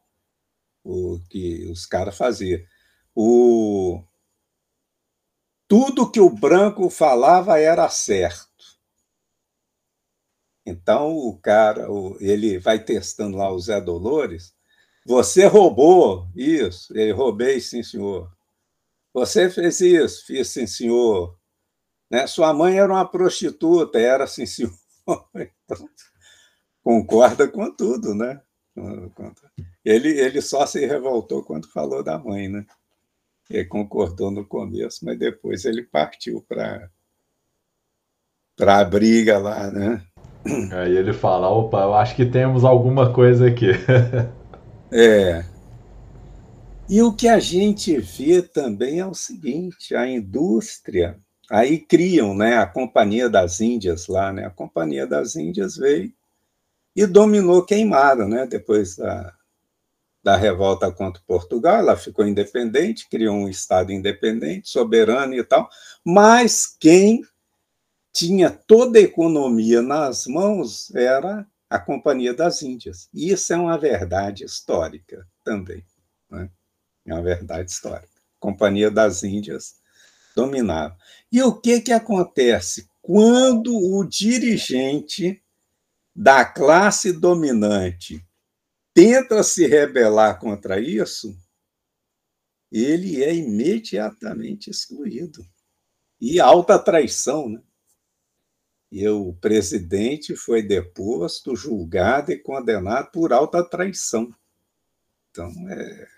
O 0.83 1.21
que 1.29 1.67
os 1.71 1.85
caras 1.85 2.17
faziam. 2.17 2.63
O 3.15 4.03
tudo 5.69 6.11
que 6.11 6.21
o 6.21 6.31
branco 6.31 6.89
falava 6.89 7.61
era 7.61 7.87
certo. 7.91 8.52
Então 10.65 11.17
o 11.17 11.37
cara, 11.37 11.87
ele 12.21 12.59
vai 12.59 12.79
testando 12.79 13.37
lá 13.37 13.51
o 13.51 13.59
Zé 13.59 13.81
Dolores. 13.81 14.55
Você 15.05 15.47
roubou 15.47 16.29
isso? 16.37 16.97
Ele 16.97 17.13
roubei, 17.13 17.61
sim, 17.61 17.83
senhor. 17.83 18.31
Você 19.13 19.51
fez 19.51 19.81
isso? 19.81 20.25
Fiz, 20.27 20.49
sim, 20.49 20.67
senhor. 20.67 21.37
Né? 22.11 22.27
Sua 22.27 22.55
mãe 22.55 22.79
era 22.79 22.93
uma 22.93 23.05
prostituta, 23.05 23.99
era, 23.99 24.27
sim, 24.27 24.47
senhor. 24.47 24.73
Então, 25.65 25.89
concorda 26.83 27.49
com 27.49 27.75
tudo, 27.75 28.15
né? 28.15 28.41
Ele, 29.85 30.09
ele 30.09 30.41
só 30.41 30.67
se 30.67 30.85
revoltou 30.87 31.43
quando 31.43 31.71
falou 31.71 32.03
da 32.03 32.19
mãe, 32.19 32.49
né? 32.49 32.65
Ele 33.51 33.65
concordou 33.65 34.31
no 34.31 34.47
começo, 34.47 35.05
mas 35.05 35.19
depois 35.19 35.65
ele 35.65 35.83
partiu 35.83 36.43
para 36.43 36.91
a 38.59 38.85
briga 38.85 39.39
lá, 39.39 39.71
né? 39.71 40.07
Aí 40.73 40.97
ele 40.97 41.13
fala, 41.13 41.49
opa, 41.49 41.83
eu 41.83 41.95
acho 41.95 42.17
que 42.17 42.27
temos 42.27 42.65
alguma 42.65 43.13
coisa 43.13 43.47
aqui. 43.47 43.71
é. 44.91 45.45
E 46.89 47.01
o 47.01 47.13
que 47.13 47.29
a 47.29 47.39
gente 47.39 47.97
vê 47.99 48.43
também 48.43 49.01
é 49.01 49.07
o 49.07 49.15
seguinte: 49.15 49.95
a 49.95 50.07
indústria, 50.07 51.19
aí 51.51 51.79
criam 51.79 52.35
né, 52.35 52.59
a 52.59 52.67
Companhia 52.67 53.29
das 53.29 53.61
Índias 53.61 54.09
lá, 54.09 54.33
né? 54.33 54.47
A 54.47 54.51
Companhia 54.51 55.07
das 55.07 55.37
Índias 55.37 55.77
veio 55.77 56.13
e 56.95 57.07
dominou 57.07 57.65
Queimada, 57.65 58.27
né? 58.27 58.47
Depois 58.47 58.97
da, 58.97 59.33
da 60.23 60.37
revolta 60.37 60.91
contra 60.91 61.23
Portugal, 61.27 61.77
ela 61.77 61.97
ficou 61.97 62.27
independente, 62.27 63.09
criou 63.09 63.37
um 63.37 63.49
Estado 63.49 63.93
independente, 63.93 64.69
soberano 64.69 65.35
e 65.35 65.43
tal, 65.43 65.71
mas 66.05 66.77
quem 66.79 67.23
tinha 68.13 68.51
toda 68.51 68.99
a 68.99 69.03
economia 69.03 69.81
nas 69.81 70.27
mãos 70.27 70.95
era 70.95 71.47
a 71.69 71.79
Companhia 71.79 72.35
das 72.35 72.61
Índias. 72.61 73.09
Isso 73.15 73.53
é 73.53 73.57
uma 73.57 73.79
verdade 73.79 74.45
histórica 74.45 75.27
também. 75.43 75.83
Né? 76.31 76.51
É 77.07 77.15
uma 77.15 77.23
verdade 77.23 77.71
histórica. 77.71 78.13
A 78.37 78.41
Companhia 78.41 78.91
das 78.91 79.23
Índias 79.23 79.77
dominava. 80.37 80.97
E 81.31 81.43
o 81.43 81.55
que, 81.55 81.81
que 81.81 81.93
acontece? 81.93 82.87
Quando 83.01 83.75
o 83.75 84.05
dirigente 84.05 85.43
da 86.15 86.45
classe 86.45 87.13
dominante 87.13 88.23
tenta 88.93 89.43
se 89.43 89.67
rebelar 89.67 90.39
contra 90.39 90.79
isso, 90.79 91.35
ele 92.71 93.23
é 93.25 93.35
imediatamente 93.35 94.71
excluído. 94.71 95.43
E 96.21 96.39
alta 96.39 96.79
traição, 96.79 97.49
né? 97.49 97.63
E 98.93 99.09
o 99.09 99.35
presidente 99.41 100.37
foi 100.37 100.63
deposto, 100.63 101.57
julgado 101.57 102.31
e 102.31 102.37
condenado 102.37 103.11
por 103.11 103.33
alta 103.33 103.65
traição. 103.65 104.29
Então, 105.31 105.49
é. 105.71 106.13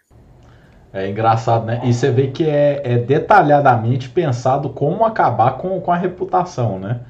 É 0.93 1.09
engraçado, 1.09 1.67
né? 1.67 1.81
E 1.85 1.95
você 1.95 2.11
vê 2.11 2.29
que 2.29 2.45
é, 2.45 2.83
é 2.85 2.99
detalhadamente 2.99 4.09
pensado 4.09 4.71
como 4.71 5.05
acabar 5.05 5.53
com, 5.53 5.81
com 5.81 5.93
a 5.93 5.97
reputação, 5.97 6.81
né? 6.81 7.03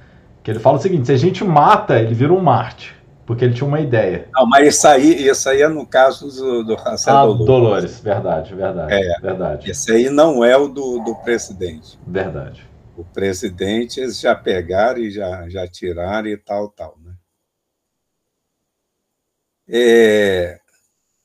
Que 0.43 0.51
ele 0.51 0.59
fala 0.59 0.77
o 0.77 0.81
seguinte: 0.81 1.07
se 1.07 1.13
a 1.13 1.17
gente 1.17 1.43
mata, 1.43 1.99
ele 1.99 2.15
vira 2.15 2.33
um 2.35 2.41
Marte. 2.41 2.95
Porque 3.25 3.43
ele 3.43 3.55
tinha 3.55 3.67
uma 3.67 3.81
ideia. 3.81 4.29
Não, 4.35 4.47
mas 4.47 4.69
isso 4.69 4.87
aí, 4.87 5.27
isso 5.27 5.49
aí 5.49 5.63
é 5.63 5.69
no 5.69 5.87
caso 5.87 6.29
do, 6.29 6.63
do 6.63 6.77
ah, 6.77 7.25
Dolores. 7.25 7.47
Dolores. 7.47 8.01
verdade, 8.01 8.55
verdade. 8.55 8.93
É, 8.93 9.19
verdade. 9.19 9.71
Esse 9.71 9.93
aí 9.93 10.11
não 10.11 10.45
é 10.45 10.55
o 10.59 10.69
do, 10.69 10.99
do 10.99 11.15
presidente. 11.25 11.99
Verdade 12.07 12.74
o 12.97 13.05
presidente, 13.05 14.01
eles 14.01 14.21
já 14.21 14.35
pegaram 14.35 15.01
e 15.01 15.11
já, 15.11 15.49
já 15.49 15.67
tiraram 15.67 16.29
e 16.29 16.37
tal, 16.37 16.69
tal. 16.69 16.99
Né? 17.01 17.15
É, 19.69 20.61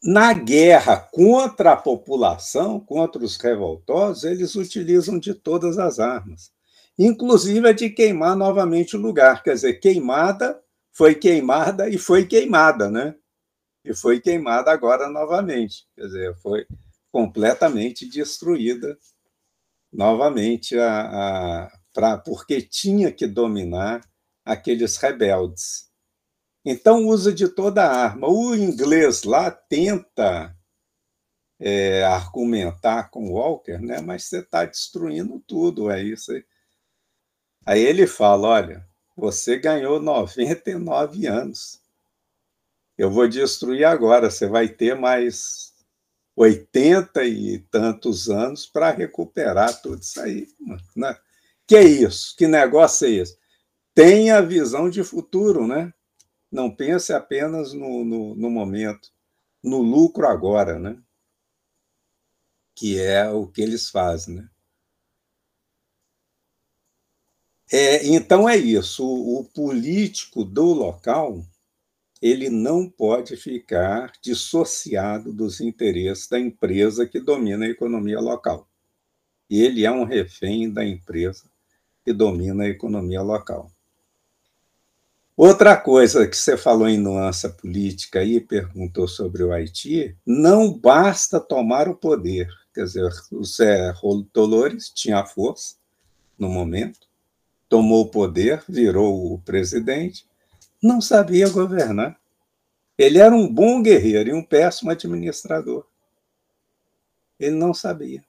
na 0.04 0.34
guerra 0.34 0.98
contra 0.98 1.74
a 1.74 1.78
população, 1.78 2.80
contra 2.80 3.24
os 3.24 3.38
revoltosos, 3.38 4.24
eles 4.24 4.56
utilizam 4.56 5.20
de 5.20 5.34
todas 5.34 5.78
as 5.78 6.00
armas, 6.00 6.52
inclusive 6.98 7.68
a 7.68 7.74
de 7.74 7.90
queimar 7.90 8.36
novamente 8.36 8.96
o 8.96 9.00
lugar. 9.00 9.44
Quer 9.44 9.54
dizer, 9.54 9.74
queimada, 9.74 10.60
foi 10.92 11.16
queimada 11.16 11.90
e 11.90 11.98
foi 11.98 12.26
queimada, 12.26 12.90
né? 12.90 13.16
E 13.84 13.94
foi 13.94 14.20
queimada 14.20 14.72
agora 14.72 15.10
novamente. 15.10 15.88
Quer 15.96 16.06
dizer, 16.06 16.36
foi 16.38 16.66
completamente 17.12 18.08
destruída 18.08 18.98
novamente 19.92 20.78
a, 20.78 21.66
a, 21.66 21.80
pra, 21.94 22.18
porque 22.18 22.62
tinha 22.62 23.12
que 23.12 23.28
dominar 23.28 24.02
aqueles 24.46 24.98
rebeldes. 24.98 25.90
Então 26.66 27.08
usa 27.08 27.34
de 27.34 27.48
toda 27.48 27.84
a 27.84 28.04
arma. 28.06 28.28
O 28.28 28.56
inglês 28.56 29.24
lá 29.24 29.50
tenta 29.50 30.56
é, 31.60 32.04
argumentar 32.04 33.10
com 33.10 33.32
Walker, 33.32 33.80
né? 33.80 34.02
mas 34.02 34.26
você 34.26 34.40
está 34.40 34.66
destruindo 34.66 35.40
tudo, 35.48 35.90
é 35.92 36.02
isso. 36.02 36.32
Aí. 36.32 36.46
aí 37.66 37.80
ele 37.82 38.08
fala: 38.08 38.48
olha, 38.48 38.88
você 39.16 39.58
ganhou 39.58 40.02
99 40.02 41.28
anos. 41.28 41.82
Eu 42.98 43.10
vou 43.10 43.28
destruir 43.28 43.86
agora, 43.86 44.30
você 44.30 44.48
vai 44.48 44.68
ter 44.68 44.94
mais 44.96 45.69
80 46.40 47.26
e 47.26 47.60
tantos 47.70 48.30
anos 48.30 48.66
para 48.66 48.92
recuperar 48.92 49.82
tudo 49.82 50.02
isso 50.02 50.22
aí. 50.22 50.48
Né? 50.96 51.14
Que 51.68 51.76
é 51.76 51.84
isso? 51.84 52.34
Que 52.38 52.48
negócio 52.48 53.08
é 53.08 53.12
esse? 53.12 53.38
Tenha 53.94 54.42
visão 54.42 54.90
de 54.90 55.04
futuro, 55.04 55.68
né? 55.68 55.94
Não 56.50 56.74
pense 56.74 57.12
apenas 57.12 57.74
no, 57.74 58.06
no, 58.06 58.36
no 58.36 58.50
momento, 58.50 59.10
no 59.62 59.82
lucro 59.82 60.26
agora, 60.28 60.80
né? 60.80 60.98
Que 62.74 62.98
é 62.98 63.30
o 63.30 63.46
que 63.46 63.62
eles 63.62 63.90
fazem, 63.90 64.36
né? 64.36 64.50
É, 67.70 68.08
então 68.08 68.48
é 68.48 68.56
isso. 68.56 69.06
O, 69.06 69.42
o 69.42 69.44
político 69.44 70.46
do 70.46 70.68
local 70.68 71.46
ele 72.22 72.50
não 72.50 72.90
pode 72.90 73.38
ficar 73.38 74.12
dissociado 74.22 75.32
dos 75.32 75.62
interesses 75.62 76.28
da 76.28 76.40
empresa 76.40 77.06
que 77.06 77.20
domina 77.20 77.66
a 77.66 77.70
economia 77.70 78.20
local. 78.20 78.68
E 79.50 79.62
ele 79.62 79.86
é 79.86 79.92
um 79.92 80.04
refém 80.04 80.72
da 80.72 80.86
empresa 80.86 81.46
que 82.04 82.14
domina 82.14 82.64
a 82.64 82.70
economia 82.70 83.22
local. 83.22 83.72
Outra 85.36 85.78
coisa 85.78 86.28
que 86.28 86.36
você 86.36 86.58
falou 86.58 86.90
em 86.90 86.98
nuance 86.98 87.48
política 87.48 88.22
e 88.22 88.42
perguntou 88.42 89.08
sobre 89.08 89.42
o 89.42 89.54
Haiti, 89.54 90.14
não 90.26 90.74
basta 90.78 91.40
tomar 91.40 91.88
o 91.88 91.96
poder. 91.96 92.50
Quer 92.74 92.84
dizer, 92.84 93.10
o 93.32 93.44
Zé 93.46 93.94
Dolores 94.34 94.90
tinha 94.90 95.26
força 95.26 95.76
no 96.38 96.50
momento, 96.50 97.00
tomou 97.70 98.02
o 98.02 98.10
poder, 98.10 98.64
virou 98.68 99.34
o 99.34 99.40
presidente, 99.40 100.29
não 100.82 101.02
sabia 101.02 101.50
governar. 101.50 102.18
Ele 102.98 103.18
era 103.18 103.34
um 103.34 103.48
bom 103.52 103.82
guerreiro 103.82 104.30
e 104.30 104.34
um 104.34 104.44
péssimo 104.44 104.92
administrador. 104.92 105.86
Ele 107.40 107.56
não 107.56 107.74
sabia. 107.74 108.22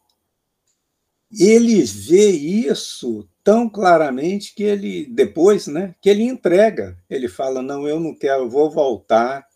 Ele 1.39 1.83
vê 1.83 2.31
isso 2.31 3.29
tão 3.43 3.69
claramente 3.69 4.55
que 4.55 4.63
ele 4.63 5.07
depois, 5.07 5.67
né, 5.67 5.95
que 6.01 6.09
ele 6.09 6.25
entrega. 6.25 6.97
Ele 7.09 7.29
fala: 7.29 7.63
"Não, 7.63 7.87
eu 7.87 7.99
não 7.99 8.15
quero, 8.15 8.45
eu 8.45 8.51
vou 8.51 8.71
voltar 8.71 9.47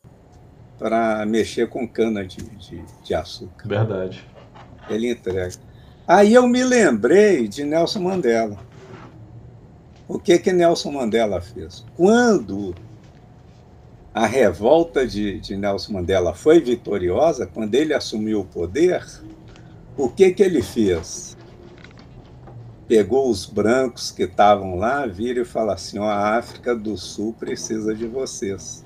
para 0.78 1.24
mexer 1.26 1.68
com 1.68 1.86
cana 1.86 2.24
de, 2.24 2.36
de, 2.36 2.84
de 3.02 3.14
açúcar". 3.14 3.68
Verdade. 3.68 4.24
Ele 4.88 5.10
entrega. 5.10 5.54
Aí 6.06 6.34
eu 6.34 6.46
me 6.46 6.62
lembrei 6.62 7.48
de 7.48 7.64
Nelson 7.64 8.00
Mandela. 8.00 8.58
O 10.06 10.18
que 10.18 10.38
que 10.38 10.52
Nelson 10.52 10.92
Mandela 10.92 11.40
fez? 11.40 11.84
Quando 11.96 12.74
a 14.14 14.26
revolta 14.26 15.04
de, 15.04 15.40
de, 15.40 15.56
Nelson 15.56 15.94
Mandela 15.94 16.32
foi 16.32 16.60
vitoriosa, 16.60 17.46
quando 17.52 17.74
ele 17.74 17.92
assumiu 17.92 18.40
o 18.40 18.44
poder, 18.44 19.04
o 19.96 20.08
que, 20.08 20.30
que 20.30 20.40
ele 20.40 20.62
fez? 20.62 21.36
Pegou 22.86 23.28
os 23.28 23.44
brancos 23.44 24.12
que 24.12 24.22
estavam 24.22 24.76
lá, 24.76 25.04
vira 25.04 25.40
e 25.40 25.44
fala 25.44 25.74
assim: 25.74 25.98
ó, 25.98 26.04
a 26.04 26.36
África 26.36 26.76
do 26.76 26.96
Sul 26.96 27.34
precisa 27.36 27.92
de 27.92 28.06
vocês. 28.06 28.84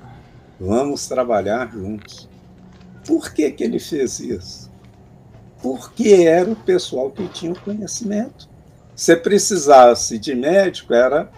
Vamos 0.59 1.07
trabalhar 1.07 1.71
juntos. 1.71 2.27
Por 3.07 3.33
que, 3.33 3.51
que 3.51 3.65
ele 3.65 3.79
fez 3.79 4.21
isso? 4.21 4.71
Porque 5.61 6.25
era 6.27 6.51
o 6.51 6.57
pessoal 6.57 7.11
que 7.11 7.29
tinha 7.29 7.53
o 7.53 7.61
conhecimento. 7.61 8.49
Se 8.95 9.15
precisasse 9.17 10.19
de 10.19 10.35
médico, 10.35 10.95
era 10.95 11.31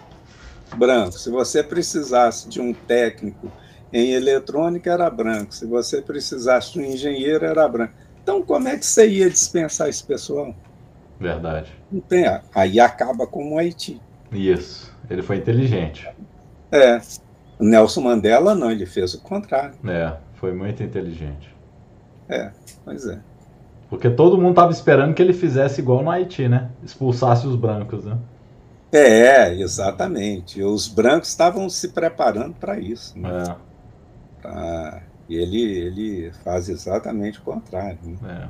branco. 0.77 1.17
Se 1.17 1.29
você 1.29 1.61
precisasse 1.61 2.47
de 2.47 2.61
um 2.61 2.73
técnico 2.73 3.51
em 3.93 4.11
eletrônica, 4.11 4.91
era 4.91 5.09
branco. 5.09 5.53
Se 5.53 5.65
você 5.65 6.01
precisasse 6.01 6.73
de 6.73 6.79
um 6.79 6.85
engenheiro, 6.85 7.45
era 7.45 7.67
branco. 7.67 7.93
Então, 8.21 8.41
como 8.41 8.67
é 8.67 8.77
que 8.77 8.85
você 8.85 9.07
ia 9.07 9.29
dispensar 9.29 9.89
esse 9.89 10.03
pessoal? 10.03 10.55
Verdade. 11.19 11.71
Não 11.91 11.99
tem. 12.01 12.25
Aí 12.53 12.79
acaba 12.79 13.27
com 13.27 13.53
o 13.53 13.57
Haiti. 13.57 14.01
Isso. 14.31 14.91
Ele 15.09 15.21
foi 15.21 15.37
inteligente. 15.37 16.07
É. 16.71 17.01
O 17.59 17.65
Nelson 17.65 18.01
Mandela 18.01 18.55
não, 18.55 18.71
ele 18.71 18.85
fez 18.85 19.13
o 19.13 19.21
contrário. 19.21 19.75
É, 19.87 20.15
foi 20.35 20.53
muito 20.53 20.81
inteligente. 20.81 21.53
É, 22.27 22.51
pois 22.83 23.05
é. 23.05 23.19
Porque 23.89 24.09
todo 24.09 24.37
mundo 24.37 24.51
estava 24.51 24.71
esperando 24.71 25.13
que 25.13 25.21
ele 25.21 25.33
fizesse 25.33 25.81
igual 25.81 26.01
no 26.01 26.09
Haiti, 26.09 26.47
né? 26.47 26.71
Expulsasse 26.81 27.45
os 27.45 27.55
brancos, 27.55 28.05
né? 28.05 28.17
É, 28.91 29.53
exatamente. 29.53 30.63
Os 30.63 30.87
brancos 30.87 31.29
estavam 31.29 31.69
se 31.69 31.89
preparando 31.89 32.55
para 32.55 32.79
isso. 32.79 33.17
Né? 33.19 33.43
É. 33.49 33.70
Pra... 34.41 35.03
E 35.29 35.35
ele, 35.35 35.61
ele 35.61 36.31
faz 36.43 36.67
exatamente 36.69 37.39
o 37.39 37.43
contrário. 37.43 37.99
Né? 38.03 38.49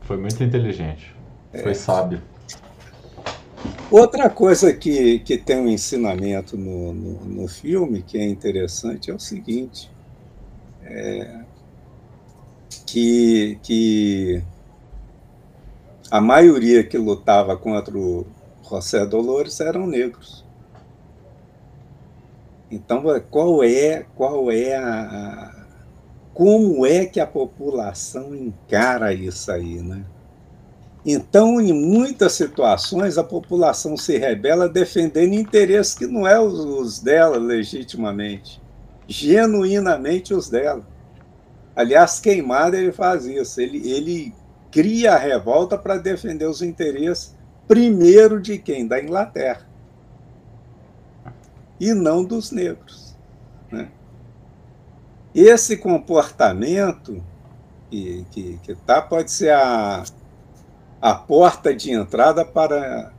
Foi 0.00 0.16
muito 0.16 0.42
inteligente. 0.42 1.14
É. 1.52 1.62
Foi 1.62 1.74
sábio. 1.74 2.20
Outra 3.90 4.28
coisa 4.28 4.72
que, 4.72 5.18
que 5.20 5.38
tem 5.38 5.58
um 5.58 5.68
ensinamento 5.68 6.56
no, 6.56 6.92
no, 6.92 7.24
no 7.24 7.48
filme 7.48 8.02
que 8.02 8.18
é 8.18 8.26
interessante 8.26 9.10
é 9.10 9.14
o 9.14 9.18
seguinte: 9.18 9.90
é, 10.82 11.40
que, 12.86 13.58
que 13.62 14.42
a 16.10 16.20
maioria 16.20 16.84
que 16.84 16.96
lutava 16.96 17.56
contra 17.56 17.96
o 17.96 18.26
José 18.68 19.04
Dolores 19.06 19.60
eram 19.60 19.86
negros. 19.86 20.44
Então, 22.70 23.02
qual 23.30 23.62
é, 23.62 24.04
qual 24.14 24.50
é 24.50 24.76
a, 24.76 25.66
como 26.34 26.84
é 26.86 27.06
que 27.06 27.18
a 27.18 27.26
população 27.26 28.34
encara 28.34 29.12
isso 29.12 29.50
aí, 29.50 29.80
né? 29.82 30.04
Então, 31.04 31.60
em 31.60 31.72
muitas 31.72 32.32
situações, 32.32 33.16
a 33.16 33.24
população 33.24 33.96
se 33.96 34.18
rebela 34.18 34.68
defendendo 34.68 35.32
interesses 35.32 35.94
que 35.94 36.06
não 36.06 36.26
é 36.26 36.38
os, 36.38 36.58
os 36.58 37.00
dela 37.00 37.38
legitimamente, 37.38 38.60
genuinamente 39.06 40.34
os 40.34 40.50
dela. 40.50 40.86
Aliás, 41.74 42.20
Queimada 42.20 42.76
ele 42.76 42.92
faz 42.92 43.24
isso, 43.24 43.60
ele, 43.60 43.90
ele 43.90 44.34
cria 44.70 45.14
a 45.14 45.18
revolta 45.18 45.78
para 45.78 45.96
defender 45.96 46.46
os 46.46 46.60
interesses, 46.60 47.34
primeiro 47.66 48.40
de 48.40 48.58
quem? 48.58 48.86
Da 48.86 49.00
Inglaterra. 49.00 49.67
E 51.80 51.94
não 51.94 52.24
dos 52.24 52.50
negros. 52.50 53.16
Né? 53.70 53.88
Esse 55.34 55.76
comportamento 55.76 57.22
que, 57.90 58.26
que, 58.30 58.58
que 58.62 58.74
tá, 58.74 59.00
pode 59.00 59.30
ser 59.30 59.52
a, 59.52 60.04
a 61.00 61.14
porta 61.14 61.74
de 61.74 61.92
entrada 61.92 62.44
para 62.44 63.12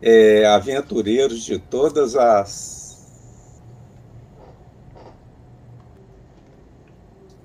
é, 0.00 0.46
aventureiros 0.46 1.42
de 1.42 1.58
todas 1.58 2.16
as. 2.16 2.86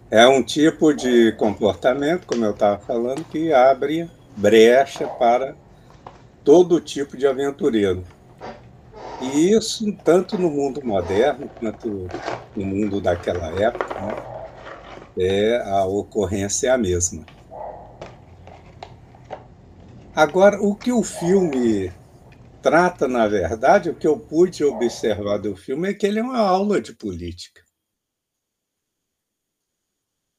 É 0.09 0.27
um 0.27 0.43
tipo 0.43 0.93
de 0.93 1.31
comportamento, 1.33 2.27
como 2.27 2.43
eu 2.43 2.51
estava 2.51 2.77
falando, 2.77 3.23
que 3.23 3.53
abre 3.53 4.09
brecha 4.35 5.07
para 5.07 5.55
todo 6.43 6.81
tipo 6.81 7.15
de 7.15 7.25
aventureiro. 7.25 8.03
E 9.21 9.51
isso, 9.51 9.85
tanto 10.03 10.37
no 10.37 10.49
mundo 10.49 10.83
moderno 10.83 11.47
quanto 11.59 12.07
no 12.55 12.65
mundo 12.65 12.99
daquela 12.99 13.47
época, 13.49 14.01
né, 14.01 14.23
é, 15.17 15.61
a 15.61 15.85
ocorrência 15.85 16.67
é 16.67 16.71
a 16.71 16.77
mesma. 16.77 17.25
Agora, 20.15 20.61
o 20.61 20.75
que 20.75 20.91
o 20.91 21.03
filme 21.03 21.91
trata, 22.61 23.07
na 23.07 23.27
verdade, 23.27 23.89
o 23.89 23.95
que 23.95 24.07
eu 24.07 24.19
pude 24.19 24.63
observar 24.63 25.37
do 25.37 25.55
filme 25.55 25.89
é 25.89 25.93
que 25.93 26.05
ele 26.05 26.19
é 26.19 26.23
uma 26.23 26.39
aula 26.39 26.81
de 26.81 26.93
política. 26.93 27.61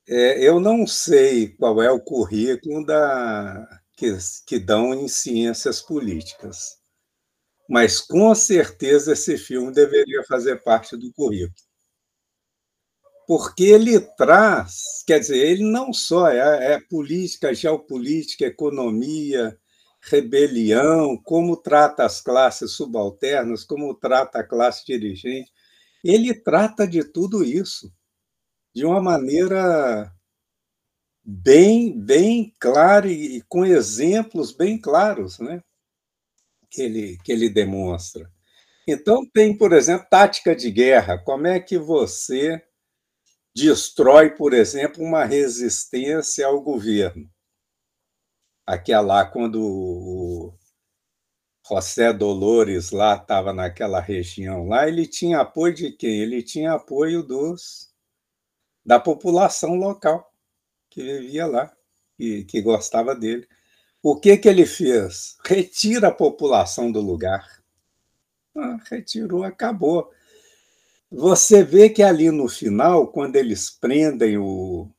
É, 0.09 0.47
eu 0.47 0.59
não 0.61 0.87
sei 0.87 1.49
qual 1.57 1.81
é 1.81 1.90
o 1.90 2.01
currículo 2.01 2.85
da, 2.85 3.66
que, 3.97 4.16
que 4.47 4.59
dão 4.59 4.92
em 4.92 5.09
ciências 5.09 5.81
políticas, 5.81 6.82
mas 7.72 8.02
com 8.02 8.35
certeza 8.35 9.14
esse 9.14 9.38
filme 9.38 9.72
deveria 9.72 10.22
fazer 10.24 10.62
parte 10.62 10.94
do 10.94 11.11
currículo. 11.11 11.54
Porque 13.26 13.64
ele 13.64 13.98
traz, 13.98 15.02
quer 15.06 15.18
dizer, 15.18 15.38
ele 15.38 15.64
não 15.64 15.90
só 15.90 16.28
é, 16.28 16.74
é 16.74 16.80
política, 16.80 17.54
geopolítica, 17.54 18.44
economia, 18.44 19.58
rebelião, 20.02 21.16
como 21.16 21.56
trata 21.56 22.04
as 22.04 22.20
classes 22.20 22.72
subalternas, 22.72 23.64
como 23.64 23.94
trata 23.94 24.40
a 24.40 24.46
classe 24.46 24.85
dirigente. 24.85 25.50
Ele 26.04 26.35
trata 26.35 26.87
de 26.87 27.02
tudo 27.02 27.42
isso 27.42 27.90
de 28.74 28.85
uma 28.85 29.00
maneira 29.00 30.12
bem, 31.24 31.98
bem 31.98 32.54
clara 32.61 33.08
e 33.08 33.40
com 33.48 33.64
exemplos 33.64 34.52
bem 34.52 34.78
claros, 34.78 35.38
né? 35.38 35.62
Que 36.72 36.82
ele, 36.82 37.18
que 37.22 37.30
ele 37.32 37.48
demonstra. 37.48 38.30
Então, 38.88 39.24
tem, 39.32 39.56
por 39.56 39.72
exemplo, 39.72 40.06
tática 40.11 40.56
de 40.56 40.70
guerra. 40.70 41.18
Como 41.18 41.46
é 41.46 41.61
que 41.61 41.78
você 41.78 42.61
destrói, 43.54 44.30
por 44.30 44.52
exemplo, 44.52 45.04
uma 45.04 45.24
resistência 45.24 46.46
ao 46.46 46.61
governo? 46.61 47.30
aqui 48.66 48.94
lá 48.94 49.24
quando 49.24 49.61
o 49.61 50.54
José 51.68 52.12
Dolores 52.12 52.90
lá 52.90 53.14
estava 53.16 53.52
naquela 53.52 54.00
região 54.00 54.68
lá, 54.68 54.88
ele 54.88 55.06
tinha 55.06 55.40
apoio 55.40 55.74
de 55.74 55.92
quem? 55.92 56.20
Ele 56.20 56.42
tinha 56.42 56.72
apoio 56.74 57.22
dos 57.22 57.92
da 58.85 58.98
população 58.98 59.74
local 59.76 60.32
que 60.90 61.02
vivia 61.02 61.46
lá 61.46 61.72
e 62.18 62.44
que 62.44 62.61
gostava 62.61 63.14
dele. 63.14 63.48
O 64.03 64.17
que 64.19 64.37
que 64.37 64.49
ele 64.49 64.67
fez? 64.67 65.37
Retira 65.47 66.09
a 66.09 66.12
população 66.12 66.91
do 66.91 67.01
lugar. 67.01 67.62
Ah, 68.57 68.79
retirou, 68.91 69.45
acabou. 69.45 70.11
Você 71.09 71.62
vê 71.62 71.88
que 71.88 72.03
ali 72.03 72.31
no 72.31 72.49
final, 72.49 73.07
quando 73.07 73.37
eles 73.37 73.71
prendem 73.71 74.37
o, 74.38 74.91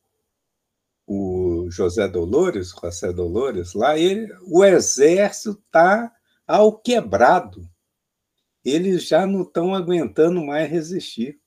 o 1.06 1.68
José 1.70 2.08
Dolores, 2.08 2.70
José 2.70 3.12
Dolores, 3.12 3.74
lá 3.74 3.98
ele, 3.98 4.34
o 4.44 4.64
exército 4.64 5.62
está 5.66 6.10
ao 6.48 6.72
quebrado. 6.78 7.70
Eles 8.64 9.06
já 9.06 9.26
não 9.26 9.42
estão 9.42 9.76
aguentando 9.76 10.42
mais 10.46 10.70
resistir. 10.72 11.40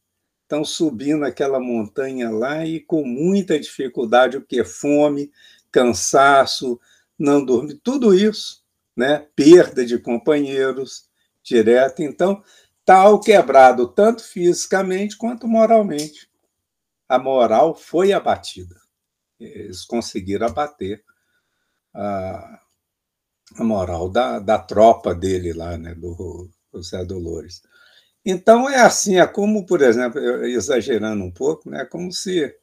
Estão 0.42 0.62
subindo 0.62 1.25
aquela 1.25 1.59
montanha 1.59 2.31
lá 2.31 2.66
e 2.66 2.81
com 2.81 3.03
muita 3.03 3.59
dificuldade, 3.59 4.37
o 4.37 4.42
que? 4.42 4.62
Fome, 4.62 5.33
cansaço, 5.73 6.79
não 7.18 7.44
dormir, 7.44 7.81
tudo 7.83 8.14
isso, 8.14 8.62
né? 8.96 9.26
perda 9.35 9.85
de 9.85 9.98
companheiros 9.98 11.09
direta. 11.42 12.02
Então, 12.02 12.42
está 12.81 12.98
ao 12.98 13.20
quebrado, 13.20 13.88
tanto 13.88 14.22
fisicamente 14.22 15.16
quanto 15.16 15.46
moralmente. 15.48 16.29
A 17.09 17.18
moral 17.18 17.74
foi 17.74 18.12
abatida 18.12 18.76
eles 19.38 19.85
conseguiram 19.85 20.46
abater 20.46 21.02
a, 21.94 22.61
a 23.57 23.64
moral 23.64 24.09
da, 24.09 24.38
da 24.38 24.59
tropa 24.59 25.14
dele 25.14 25.52
lá, 25.52 25.76
né, 25.76 25.94
do 25.94 26.50
José 26.72 27.05
Dolores. 27.05 27.62
Então 28.24 28.68
é 28.68 28.81
assim, 28.81 29.18
é 29.18 29.26
como, 29.26 29.64
por 29.66 29.83
exemplo, 29.83 30.20
exagerando 30.44 31.22
um 31.22 31.31
pouco, 31.31 31.70
né, 31.70 31.85
como 31.85 32.12
se 32.12 32.55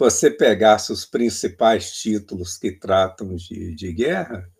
você 0.00 0.30
pegasse 0.30 0.90
os 0.90 1.04
principais 1.04 1.92
títulos 1.92 2.56
que 2.56 2.72
tratam 2.72 3.36
de, 3.36 3.74
de 3.74 3.92
guerra 3.92 4.50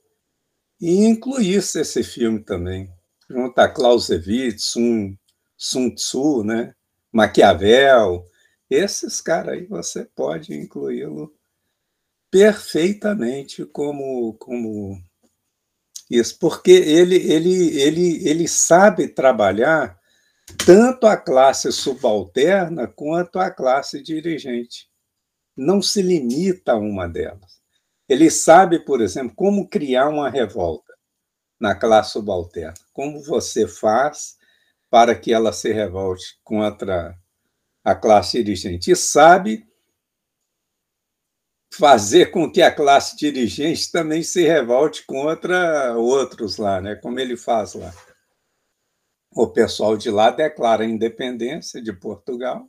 e 0.78 1.06
incluísse 1.06 1.80
esse 1.80 2.02
filme 2.02 2.40
também, 2.40 2.92
junto 3.26 3.58
a 3.58 3.66
Clausewitz, 3.66 4.64
Sun, 4.66 5.16
Sun 5.56 5.94
Tzu, 5.94 6.44
né, 6.44 6.74
Maquiavel, 7.10 8.22
esses 8.68 9.22
caras 9.22 9.54
aí 9.54 9.64
você 9.64 10.04
pode 10.04 10.52
incluí-lo 10.52 11.34
perfeitamente 12.30 13.64
como, 13.64 14.34
como 14.34 15.02
isso, 16.10 16.38
porque 16.38 16.70
ele, 16.70 17.16
ele, 17.16 17.80
ele, 17.80 18.28
ele 18.28 18.46
sabe 18.46 19.08
trabalhar 19.08 19.98
tanto 20.66 21.06
a 21.06 21.16
classe 21.16 21.72
subalterna 21.72 22.86
quanto 22.86 23.38
a 23.38 23.50
classe 23.50 24.02
dirigente. 24.02 24.89
Não 25.60 25.82
se 25.82 26.00
limita 26.00 26.72
a 26.72 26.76
uma 26.76 27.06
delas. 27.06 27.60
Ele 28.08 28.30
sabe, 28.30 28.78
por 28.78 29.02
exemplo, 29.02 29.34
como 29.36 29.68
criar 29.68 30.08
uma 30.08 30.30
revolta 30.30 30.94
na 31.60 31.74
classe 31.74 32.12
subalterna. 32.12 32.72
Como 32.94 33.22
você 33.22 33.68
faz 33.68 34.38
para 34.88 35.14
que 35.14 35.34
ela 35.34 35.52
se 35.52 35.70
revolte 35.70 36.40
contra 36.42 37.14
a 37.84 37.94
classe 37.94 38.42
dirigente. 38.42 38.90
E 38.90 38.96
sabe 38.96 39.68
fazer 41.70 42.30
com 42.30 42.50
que 42.50 42.62
a 42.62 42.74
classe 42.74 43.14
dirigente 43.14 43.92
também 43.92 44.22
se 44.22 44.42
revolte 44.42 45.04
contra 45.04 45.94
outros 45.94 46.56
lá, 46.56 46.80
né? 46.80 46.94
como 46.96 47.20
ele 47.20 47.36
faz 47.36 47.74
lá. 47.74 47.92
O 49.32 49.46
pessoal 49.46 49.94
de 49.94 50.10
lá 50.10 50.30
declara 50.30 50.84
a 50.84 50.88
independência 50.88 51.82
de 51.82 51.92
Portugal, 51.92 52.66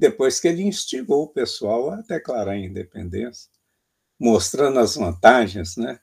depois 0.00 0.40
que 0.40 0.48
ele 0.48 0.62
instigou 0.62 1.24
o 1.24 1.28
pessoal 1.28 1.90
a 1.90 1.96
declarar 1.96 2.52
a 2.52 2.58
independência, 2.58 3.50
mostrando 4.18 4.80
as 4.80 4.96
vantagens, 4.96 5.76
né? 5.76 6.00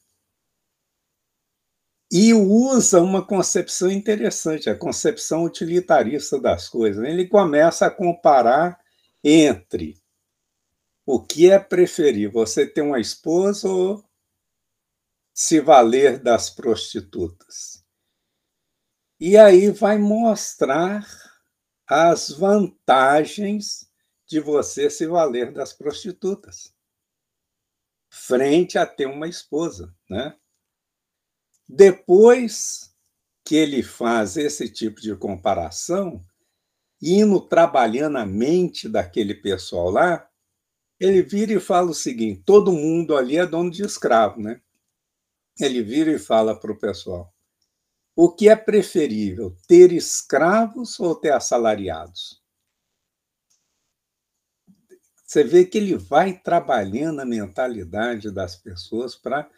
E 2.12 2.32
usa 2.32 3.02
uma 3.02 3.26
concepção 3.26 3.92
interessante, 3.92 4.70
a 4.70 4.78
concepção 4.78 5.44
utilitarista 5.44 6.40
das 6.40 6.70
coisas. 6.70 7.04
Ele 7.04 7.28
começa 7.28 7.88
a 7.88 7.92
comparar 7.92 8.80
entre 9.24 10.00
o 11.04 11.20
que 11.20 11.50
é 11.50 11.58
preferir? 11.58 12.32
Você 12.32 12.68
ter 12.68 12.82
uma 12.82 13.00
esposa 13.00 13.68
ou 13.68 14.06
se 15.34 15.60
valer 15.60 16.20
das 16.20 16.52
prostitutas? 16.52 17.84
E 19.20 19.36
aí 19.36 19.72
vai 19.72 19.98
mostrar 19.98 21.04
as 21.88 22.30
vantagens 22.30 23.87
de 24.28 24.40
você 24.40 24.90
se 24.90 25.08
valer 25.08 25.52
das 25.54 25.74
prostitutas. 25.74 26.76
frente 28.10 28.78
a 28.78 28.86
ter 28.86 29.06
uma 29.06 29.28
esposa, 29.28 29.94
né? 30.10 30.36
Depois 31.68 32.96
que 33.46 33.56
ele 33.56 33.84
faz 33.84 34.38
esse 34.38 34.70
tipo 34.70 35.02
de 35.02 35.16
comparação, 35.16 36.26
indo 37.02 37.40
trabalhando 37.42 38.18
a 38.18 38.26
mente 38.26 38.90
daquele 38.90 39.36
pessoal 39.36 39.90
lá, 39.90 40.30
ele 41.00 41.22
vira 41.22 41.54
e 41.54 41.60
fala 41.60 41.92
o 41.92 41.94
seguinte: 41.94 42.44
todo 42.46 42.72
mundo 42.72 43.16
ali 43.16 43.38
é 43.38 43.46
dono 43.46 43.70
de 43.72 43.84
escravo, 43.84 44.42
né? 44.42 44.62
Ele 45.60 45.84
vira 45.84 46.12
e 46.12 46.20
fala 46.20 46.60
para 46.60 46.72
o 46.72 46.80
pessoal: 46.80 47.34
o 48.16 48.32
que 48.34 48.50
é 48.50 48.56
preferível, 48.56 49.56
ter 49.68 49.92
escravos 49.94 51.00
ou 51.00 51.16
ter 51.16 51.32
assalariados? 51.34 52.37
Você 55.28 55.44
vê 55.44 55.66
que 55.66 55.78
ele 55.78 55.98
vai 55.98 56.40
trabalhando 56.40 57.20
a 57.20 57.26
mentalidade 57.26 58.32
das 58.32 58.56
pessoas 58.56 59.14
para 59.14 59.50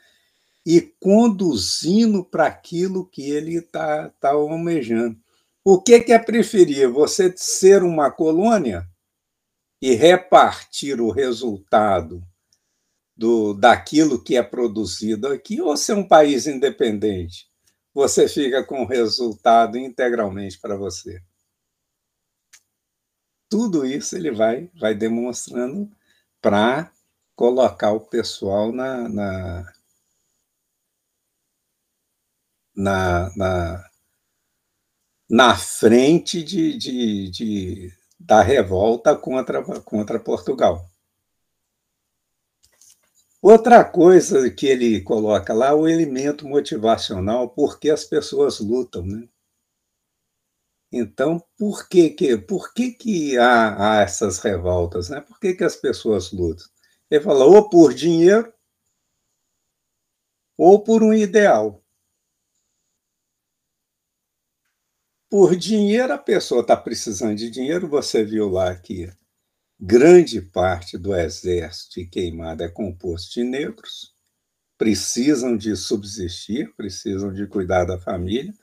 ir 0.66 0.96
conduzindo 1.00 2.26
para 2.26 2.48
aquilo 2.48 3.06
que 3.06 3.30
ele 3.30 3.58
está 3.58 4.10
tá 4.20 4.32
almejando. 4.32 5.16
O 5.64 5.80
que, 5.80 6.00
que 6.00 6.12
é 6.12 6.18
preferir? 6.18 6.90
Você 6.90 7.32
ser 7.38 7.84
uma 7.84 8.10
colônia 8.10 8.90
e 9.80 9.94
repartir 9.94 11.00
o 11.00 11.12
resultado 11.12 12.24
do, 13.16 13.54
daquilo 13.54 14.24
que 14.24 14.36
é 14.36 14.42
produzido 14.42 15.28
aqui, 15.28 15.62
ou 15.62 15.78
ser 15.78 15.94
um 15.94 16.08
país 16.08 16.48
independente? 16.48 17.48
Você 17.94 18.28
fica 18.28 18.64
com 18.64 18.82
o 18.82 18.88
resultado 18.88 19.78
integralmente 19.78 20.60
para 20.60 20.76
você 20.76 21.22
tudo 23.50 23.86
isso 23.86 24.16
ele 24.16 24.32
vai, 24.32 24.70
vai 24.80 24.94
demonstrando 24.94 25.92
para 26.42 26.92
colocar 27.36 27.92
o 27.92 28.00
pessoal 28.00 28.72
na, 28.72 29.10
na, 29.10 29.74
na, 32.76 33.36
na, 33.36 33.90
na 35.30 35.56
frente 35.56 36.44
de, 36.44 36.78
de, 36.78 37.30
de, 37.30 37.94
da 38.20 38.42
revolta 38.42 39.16
contra, 39.16 39.64
contra 39.82 40.20
Portugal. 40.20 40.88
Outra 43.42 43.86
coisa 43.86 44.50
que 44.52 44.68
ele 44.68 45.00
coloca 45.02 45.54
lá 45.54 45.74
o 45.74 45.88
elemento 45.88 46.46
motivacional, 46.46 47.50
porque 47.50 47.90
as 47.90 48.04
pessoas 48.04 48.60
lutam, 48.60 49.06
né? 49.06 49.30
Então, 50.92 51.40
por 51.58 51.88
que 51.88 52.10
que, 52.10 52.38
por 52.38 52.74
que, 52.74 52.92
que 52.92 53.38
há, 53.38 54.00
há 54.00 54.02
essas 54.02 54.40
revoltas? 54.40 55.10
Né? 55.10 55.22
Por 55.22 55.40
que, 55.40 55.54
que 55.54 55.64
as 55.64 55.76
pessoas 55.76 56.32
lutam? 56.32 56.66
Ele 57.12 57.24
fala 57.24 57.46
ou 57.46 57.70
por 57.70 57.94
dinheiro 57.94 58.52
ou 60.58 60.84
por 60.84 61.04
um 61.04 61.14
ideal. 61.14 61.84
Por 65.30 65.56
dinheiro, 65.56 66.12
a 66.12 66.18
pessoa 66.18 66.62
está 66.62 66.76
precisando 66.76 67.36
de 67.36 67.52
dinheiro. 67.52 67.88
Você 67.88 68.24
viu 68.24 68.50
lá 68.50 68.76
que 68.76 69.12
grande 69.80 70.42
parte 70.42 70.98
do 70.98 71.16
exército 71.16 72.10
queimado 72.10 72.64
é 72.64 72.68
composto 72.68 73.36
de 73.36 73.44
negros, 73.44 74.14
precisam 74.78 75.56
de 75.56 75.76
subsistir, 75.76 76.74
precisam 76.76 77.32
de 77.32 77.46
cuidar 77.48 77.86
da 77.86 78.00
família 78.00 78.54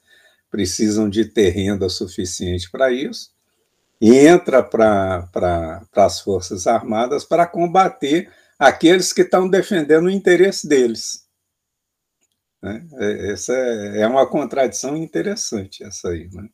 precisam 0.57 1.11
de 1.11 1.27
ter 1.27 1.51
renda 1.51 1.87
suficiente 1.87 2.71
para 2.71 2.91
isso, 2.91 3.31
e 4.01 4.17
entra 4.17 4.63
para 4.63 5.27
pra, 5.27 5.87
as 5.95 6.19
Forças 6.19 6.67
Armadas 6.67 7.27
para 7.27 7.47
combater 7.47 8.33
aqueles 8.59 9.13
que 9.13 9.21
estão 9.21 9.47
defendendo 9.47 10.07
o 10.07 10.11
interesse 10.11 10.67
deles. 10.67 11.29
Né? 12.63 12.87
É, 12.95 13.33
essa 13.33 13.53
é, 13.53 14.01
é 14.01 14.07
uma 14.07 14.27
contradição 14.27 14.97
interessante, 14.97 15.85
essa 15.85 16.09
aí. 16.09 16.27
Né? 16.33 16.49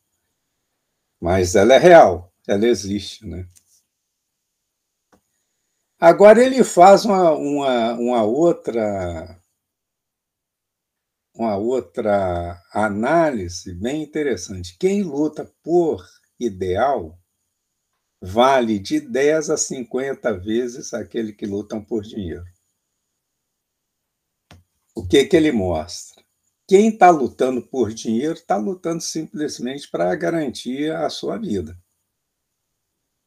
Mas 1.17 1.55
ela 1.55 1.73
é 1.73 1.77
real, 1.77 2.29
ela 2.45 2.67
existe. 2.67 3.25
Né? 3.25 3.47
Agora 5.97 6.43
ele 6.43 6.61
faz 6.65 7.05
uma, 7.05 7.31
uma, 7.31 7.93
uma 7.93 8.23
outra 8.23 9.41
uma 11.33 11.55
outra 11.55 12.61
análise 12.71 13.73
bem 13.73 14.03
interessante. 14.03 14.77
Quem 14.77 15.01
luta 15.01 15.51
por 15.63 16.05
ideal 16.39 17.17
vale 18.21 18.79
de 18.79 18.99
10 18.99 19.49
a 19.49 19.57
50 19.57 20.37
vezes 20.39 20.93
aquele 20.93 21.33
que 21.33 21.45
lutam 21.45 21.83
por 21.83 22.03
dinheiro. 22.03 22.45
O 24.95 25.05
que, 25.05 25.25
que 25.25 25.35
ele 25.35 25.51
mostra? 25.51 26.23
Quem 26.67 26.89
está 26.89 27.09
lutando 27.09 27.61
por 27.61 27.93
dinheiro 27.93 28.35
está 28.35 28.55
lutando 28.55 29.01
simplesmente 29.01 29.89
para 29.89 30.15
garantir 30.15 30.91
a 30.91 31.09
sua 31.09 31.37
vida, 31.37 31.77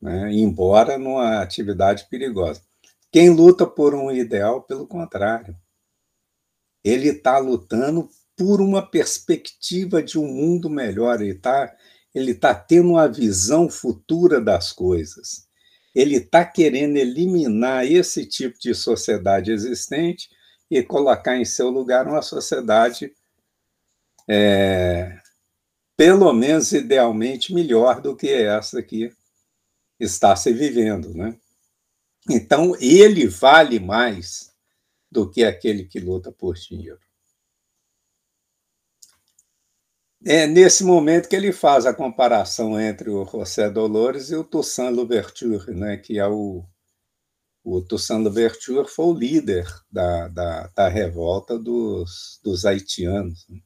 né? 0.00 0.32
embora 0.32 0.96
numa 0.96 1.42
atividade 1.42 2.08
perigosa. 2.08 2.62
Quem 3.12 3.30
luta 3.30 3.66
por 3.66 3.94
um 3.94 4.10
ideal, 4.10 4.62
pelo 4.62 4.86
contrário, 4.86 5.56
ele 6.86 7.08
está 7.08 7.38
lutando 7.38 8.08
por 8.36 8.60
uma 8.60 8.80
perspectiva 8.80 10.00
de 10.00 10.18
um 10.18 10.26
mundo 10.26 10.70
melhor, 10.70 11.20
ele 11.20 11.32
está 11.32 11.74
ele 12.14 12.34
tá 12.34 12.54
tendo 12.54 12.92
uma 12.92 13.06
visão 13.06 13.68
futura 13.68 14.40
das 14.40 14.72
coisas. 14.72 15.46
Ele 15.94 16.16
está 16.16 16.46
querendo 16.46 16.96
eliminar 16.96 17.84
esse 17.84 18.24
tipo 18.24 18.58
de 18.58 18.74
sociedade 18.74 19.52
existente 19.52 20.30
e 20.70 20.82
colocar 20.82 21.36
em 21.36 21.44
seu 21.44 21.68
lugar 21.68 22.08
uma 22.08 22.22
sociedade, 22.22 23.12
é, 24.26 25.18
pelo 25.94 26.32
menos 26.32 26.72
idealmente, 26.72 27.52
melhor 27.52 28.00
do 28.00 28.16
que 28.16 28.32
essa 28.32 28.82
que 28.82 29.12
está 30.00 30.34
se 30.34 30.54
vivendo. 30.54 31.12
Né? 31.12 31.36
Então, 32.30 32.74
ele 32.80 33.26
vale 33.26 33.78
mais 33.78 34.55
do 35.10 35.30
que 35.30 35.44
aquele 35.44 35.84
que 35.84 35.98
luta 36.00 36.32
por 36.32 36.54
dinheiro. 36.54 36.98
É 40.24 40.46
nesse 40.46 40.82
momento 40.82 41.28
que 41.28 41.36
ele 41.36 41.52
faz 41.52 41.86
a 41.86 41.94
comparação 41.94 42.80
entre 42.80 43.10
o 43.10 43.24
José 43.24 43.70
Dolores 43.70 44.30
e 44.30 44.34
o 44.34 44.42
Toussaint 44.42 44.92
Louverture, 44.92 45.72
né, 45.72 45.96
que 45.98 46.18
é 46.18 46.26
o, 46.26 46.64
o 47.62 47.80
Toussaint 47.80 48.22
Louverture 48.22 48.88
foi 48.88 49.04
o 49.06 49.14
líder 49.14 49.66
da, 49.90 50.28
da, 50.28 50.66
da 50.68 50.88
revolta 50.88 51.58
dos, 51.58 52.40
dos 52.42 52.64
haitianos. 52.64 53.46
Né? 53.48 53.60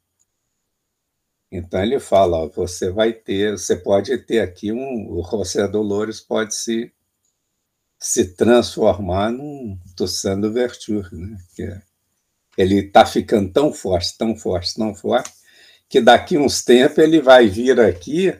Então 1.53 1.83
ele 1.83 1.98
fala, 1.98 2.37
ó, 2.38 2.48
você 2.48 2.90
vai 2.90 3.12
ter, 3.12 3.59
você 3.59 3.76
pode 3.76 4.16
ter 4.18 4.40
aqui 4.40 4.70
um, 4.70 5.11
o 5.11 5.22
José 5.22 5.66
Dolores 5.66 6.20
pode 6.20 6.55
se 6.55 6.92
se 8.00 8.34
transformar 8.34 9.30
num 9.30 9.78
Toussaint 9.94 10.40
Louverture, 10.40 11.14
né? 11.14 11.36
Que 11.54 11.62
é, 11.64 11.82
ele 12.56 12.86
está 12.86 13.04
ficando 13.04 13.52
tão 13.52 13.72
forte, 13.72 14.16
tão 14.16 14.34
forte, 14.34 14.74
tão 14.74 14.94
forte, 14.94 15.30
que 15.88 16.00
daqui 16.00 16.38
uns 16.38 16.62
tempos 16.64 16.98
ele 16.98 17.20
vai 17.20 17.48
vir 17.48 17.78
aqui 17.80 18.34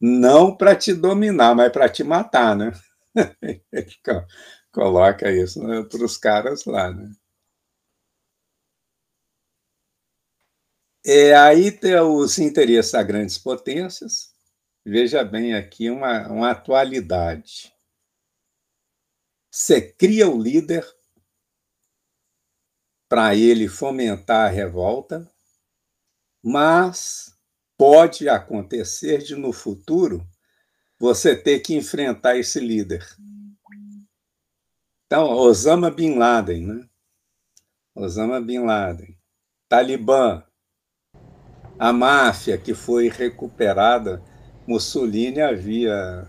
não 0.00 0.54
para 0.54 0.76
te 0.76 0.92
dominar, 0.92 1.54
mas 1.54 1.72
para 1.72 1.88
te 1.88 2.04
matar, 2.04 2.54
né? 2.56 2.72
Ele 3.72 3.92
coloca 4.72 5.30
isso 5.30 5.62
né, 5.66 5.82
para 5.84 6.04
os 6.04 6.16
caras 6.16 6.64
lá, 6.64 6.92
né? 6.92 7.10
É, 11.06 11.34
aí 11.36 11.70
tem 11.70 11.98
os 12.00 12.38
interesses 12.38 12.94
a 12.94 13.02
grandes 13.02 13.38
potências. 13.38 14.32
Veja 14.84 15.22
bem 15.22 15.54
aqui 15.54 15.90
uma, 15.90 16.28
uma 16.28 16.50
atualidade. 16.50 17.73
Você 19.56 19.80
cria 19.80 20.28
o 20.28 20.36
líder 20.36 20.84
para 23.08 23.36
ele 23.36 23.68
fomentar 23.68 24.46
a 24.46 24.52
revolta, 24.52 25.30
mas 26.42 27.38
pode 27.78 28.28
acontecer 28.28 29.18
de 29.18 29.36
no 29.36 29.52
futuro 29.52 30.26
você 30.98 31.36
ter 31.36 31.60
que 31.60 31.72
enfrentar 31.72 32.36
esse 32.36 32.58
líder. 32.58 33.06
Então, 35.06 35.30
Osama 35.30 35.88
Bin 35.88 36.16
Laden, 36.16 36.66
né? 36.66 36.88
Osama 37.94 38.40
Bin 38.40 38.58
Laden, 38.58 39.16
Talibã, 39.68 40.42
a 41.78 41.92
máfia 41.92 42.58
que 42.58 42.74
foi 42.74 43.08
recuperada, 43.08 44.20
Mussolini 44.66 45.40
havia 45.40 46.26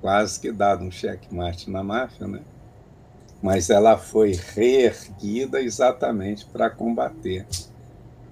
quase 0.00 0.40
que 0.40 0.52
dado 0.52 0.84
um 0.84 0.92
checkmate 0.92 1.68
na 1.68 1.82
máfia, 1.82 2.28
né? 2.28 2.51
Mas 3.42 3.70
ela 3.70 3.98
foi 3.98 4.38
reerguida 4.54 5.60
exatamente 5.60 6.46
para 6.46 6.70
combater 6.70 7.44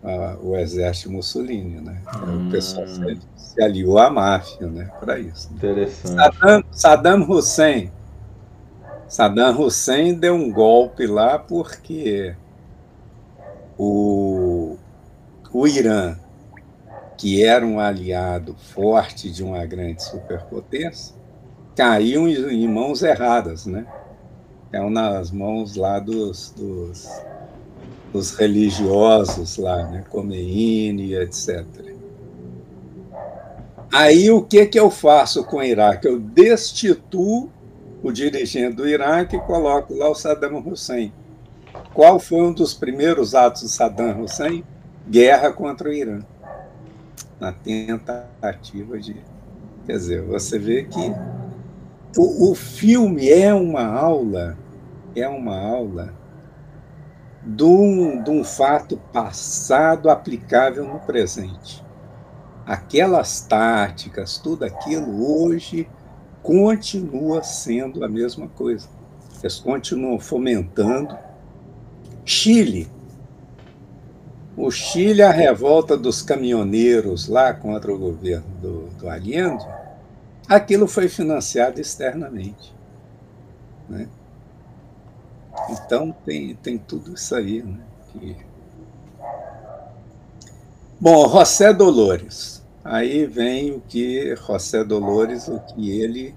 uh, 0.04 0.46
o 0.46 0.56
exército 0.56 1.10
Mussolini. 1.10 1.80
Né? 1.80 2.00
Hum. 2.24 2.46
O 2.46 2.50
pessoal 2.50 2.86
se, 2.86 3.18
se, 3.36 3.62
aliou 3.62 3.98
à 3.98 4.08
máfia 4.08 4.68
né, 4.68 4.88
para 5.00 5.18
isso. 5.18 5.52
Interessante. 5.52 6.14
Saddam, 6.14 6.64
Saddam 6.70 7.28
Hussein. 7.28 7.92
Saddam 9.08 9.60
Hussein 9.60 10.14
deu 10.14 10.34
um 10.34 10.52
golpe 10.52 11.06
lá 11.08 11.36
porque 11.36 12.36
o, 13.76 14.76
o 15.52 15.66
Irã, 15.66 16.16
que 17.18 17.44
era 17.44 17.66
um 17.66 17.80
aliado 17.80 18.54
forte 18.54 19.28
de 19.28 19.42
uma 19.42 19.66
grande 19.66 20.04
superpotência, 20.04 21.16
caiu 21.74 22.28
em, 22.28 22.62
em 22.62 22.68
mãos 22.68 23.02
erradas, 23.02 23.66
né? 23.66 23.84
Caiu 24.70 24.88
nas 24.88 25.30
mãos 25.30 25.74
lá 25.74 25.98
dos, 25.98 26.52
dos, 26.56 27.08
dos 28.12 28.30
religiosos 28.36 29.56
lá, 29.56 29.88
né? 29.88 30.04
Khomeini, 30.08 31.14
etc. 31.14 31.64
Aí 33.92 34.30
o 34.30 34.42
que, 34.42 34.66
que 34.66 34.78
eu 34.78 34.88
faço 34.88 35.42
com 35.44 35.56
o 35.56 35.64
Iraque? 35.64 36.06
Eu 36.06 36.20
destituo 36.20 37.50
o 38.02 38.12
dirigente 38.12 38.76
do 38.76 38.88
Iraque 38.88 39.36
e 39.36 39.40
coloco 39.40 39.92
lá 39.94 40.08
o 40.08 40.14
Saddam 40.14 40.58
Hussein. 40.64 41.12
Qual 41.92 42.20
foi 42.20 42.40
um 42.40 42.52
dos 42.52 42.72
primeiros 42.72 43.34
atos 43.34 43.62
de 43.62 43.68
Saddam 43.68 44.22
Hussein? 44.22 44.64
Guerra 45.08 45.52
contra 45.52 45.88
o 45.88 45.92
Irã. 45.92 46.20
Na 47.40 47.50
tentativa 47.50 48.96
de. 48.98 49.16
Quer 49.86 49.92
dizer, 49.94 50.22
você 50.22 50.56
vê 50.56 50.84
que 50.84 51.12
o, 52.16 52.50
o 52.50 52.54
filme 52.54 53.28
é 53.28 53.52
uma 53.54 53.84
aula, 53.84 54.58
é 55.14 55.28
uma 55.28 55.56
aula 55.56 56.14
de 57.42 57.64
um, 57.64 58.22
de 58.22 58.30
um 58.30 58.44
fato 58.44 58.96
passado 59.12 60.10
aplicável 60.10 60.84
no 60.84 61.00
presente 61.00 61.84
aquelas 62.70 63.40
táticas, 63.40 64.38
tudo 64.38 64.64
aquilo 64.64 65.42
hoje 65.42 65.88
continua 66.40 67.42
sendo 67.42 68.04
a 68.04 68.08
mesma 68.08 68.46
coisa. 68.46 68.88
Eles 69.42 69.58
continuam 69.58 70.20
fomentando. 70.20 71.18
Chile. 72.24 72.88
O 74.56 74.70
Chile, 74.70 75.20
a 75.22 75.32
revolta 75.32 75.96
dos 75.96 76.22
caminhoneiros 76.22 77.26
lá 77.26 77.52
contra 77.52 77.92
o 77.92 77.98
governo 77.98 78.46
do, 78.62 78.86
do 78.98 79.08
Allende, 79.08 79.66
aquilo 80.50 80.88
foi 80.88 81.08
financiado 81.08 81.80
externamente. 81.80 82.74
Né? 83.88 84.08
Então 85.70 86.12
tem, 86.24 86.56
tem 86.56 86.76
tudo 86.76 87.14
isso 87.14 87.34
aí. 87.36 87.62
Né? 87.62 87.78
Que... 88.12 88.36
Bom, 91.00 91.28
José 91.28 91.72
Dolores. 91.72 92.60
Aí 92.84 93.26
vem 93.26 93.72
o 93.72 93.80
que 93.80 94.34
José 94.34 94.82
Dolores, 94.82 95.46
o 95.46 95.60
que 95.60 96.00
ele 96.00 96.34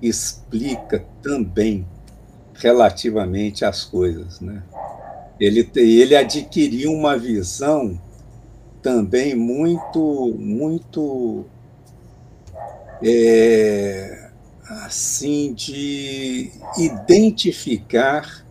explica 0.00 1.04
também 1.22 1.86
relativamente 2.54 3.64
às 3.64 3.84
coisas, 3.84 4.40
né? 4.40 4.62
Ele, 5.38 5.68
ele 5.76 6.16
adquiriu 6.16 6.92
uma 6.92 7.16
visão 7.16 8.00
também 8.80 9.34
muito, 9.34 10.34
muito 10.38 11.44
é, 13.02 14.30
assim 14.68 15.52
de 15.52 16.50
identificar 16.78 18.44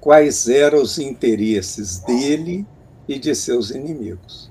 quais 0.00 0.48
eram 0.48 0.82
os 0.82 0.98
interesses 0.98 1.98
dele 1.98 2.66
e 3.08 3.18
de 3.18 3.34
seus 3.34 3.70
inimigos. 3.70 4.50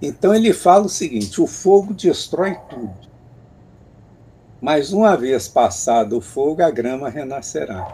Então 0.00 0.34
ele 0.34 0.52
fala 0.52 0.86
o 0.86 0.90
seguinte: 0.90 1.40
o 1.40 1.46
fogo 1.46 1.94
destrói 1.94 2.56
tudo. 2.68 3.06
Mas 4.60 4.92
uma 4.92 5.16
vez 5.16 5.48
passado 5.48 6.18
o 6.18 6.20
fogo, 6.20 6.62
a 6.62 6.70
grama 6.70 7.08
renascerá. 7.08 7.86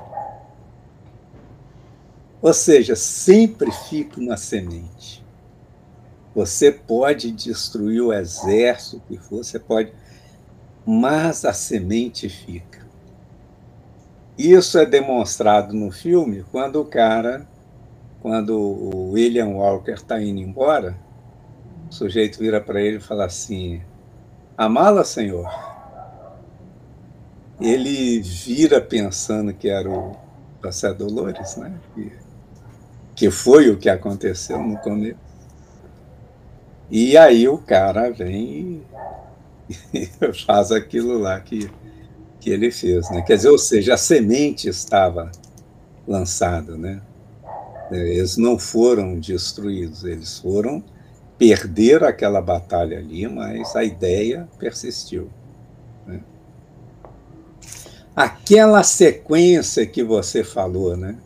Ou 2.40 2.52
seja, 2.52 2.96
sempre 2.96 3.70
fica 3.70 4.20
uma 4.20 4.36
semente. 4.36 5.24
Você 6.34 6.72
pode 6.72 7.30
destruir 7.30 8.00
o 8.00 8.12
exército 8.12 9.02
que 9.06 9.18
for, 9.18 9.44
você 9.44 9.58
pode, 9.58 9.92
mas 10.86 11.44
a 11.44 11.52
semente 11.52 12.28
fica. 12.28 12.82
Isso 14.36 14.78
é 14.78 14.86
demonstrado 14.86 15.74
no 15.74 15.90
filme 15.90 16.44
quando 16.50 16.80
o 16.80 16.84
cara, 16.84 17.46
quando 18.20 18.58
o 18.58 19.10
William 19.12 19.48
Walker 19.48 19.92
está 19.92 20.20
indo 20.20 20.40
embora, 20.40 20.96
o 21.90 21.92
sujeito 21.92 22.38
vira 22.38 22.60
para 22.60 22.80
ele 22.80 22.96
e 22.96 23.00
fala 23.00 23.26
assim: 23.26 23.82
A 24.56 24.68
mala, 24.68 25.04
senhor. 25.04 25.48
Ele 27.60 28.20
vira 28.20 28.80
pensando 28.80 29.52
que 29.52 29.68
era 29.68 29.88
o 29.88 30.16
José 30.64 30.92
Dolores, 30.92 31.56
né? 31.56 31.72
Que, 31.94 32.12
que 33.14 33.30
foi 33.30 33.70
o 33.70 33.76
que 33.76 33.88
aconteceu 33.88 34.58
no 34.58 34.78
começo. 34.78 35.18
E 36.90 37.16
aí 37.16 37.46
o 37.48 37.58
cara 37.58 38.10
vem 38.10 38.42
e 38.44 38.82
faz 40.46 40.72
aquilo 40.72 41.18
lá 41.18 41.40
que, 41.40 41.70
que 42.40 42.50
ele 42.50 42.70
fez, 42.70 43.10
né? 43.10 43.22
Quer 43.22 43.36
dizer, 43.36 43.50
ou 43.50 43.58
seja, 43.58 43.94
a 43.94 43.96
semente 43.96 44.68
estava 44.68 45.30
lançada, 46.06 46.76
né? 46.76 47.00
Eles 47.90 48.36
não 48.36 48.58
foram 48.58 49.18
destruídos, 49.20 50.04
eles 50.04 50.38
foram 50.38 50.82
perderam 51.42 52.06
aquela 52.06 52.40
batalha 52.40 52.98
ali, 52.98 53.26
mas 53.26 53.74
a 53.74 53.82
ideia 53.82 54.48
persistiu. 54.60 55.28
Né? 56.06 56.20
Aquela 58.14 58.84
sequência 58.84 59.84
que 59.84 60.04
você 60.04 60.44
falou, 60.44 60.96
né? 60.96 61.16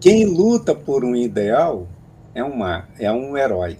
Quem 0.00 0.26
luta 0.26 0.74
por 0.74 1.04
um 1.04 1.14
ideal 1.14 1.86
é 2.34 2.42
um, 2.42 2.58
é 2.98 3.12
um 3.12 3.36
herói. 3.36 3.78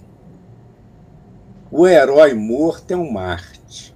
O 1.70 1.86
herói 1.86 2.32
morto 2.32 2.92
é 2.92 2.96
um 2.96 3.10
Marte. 3.10 3.94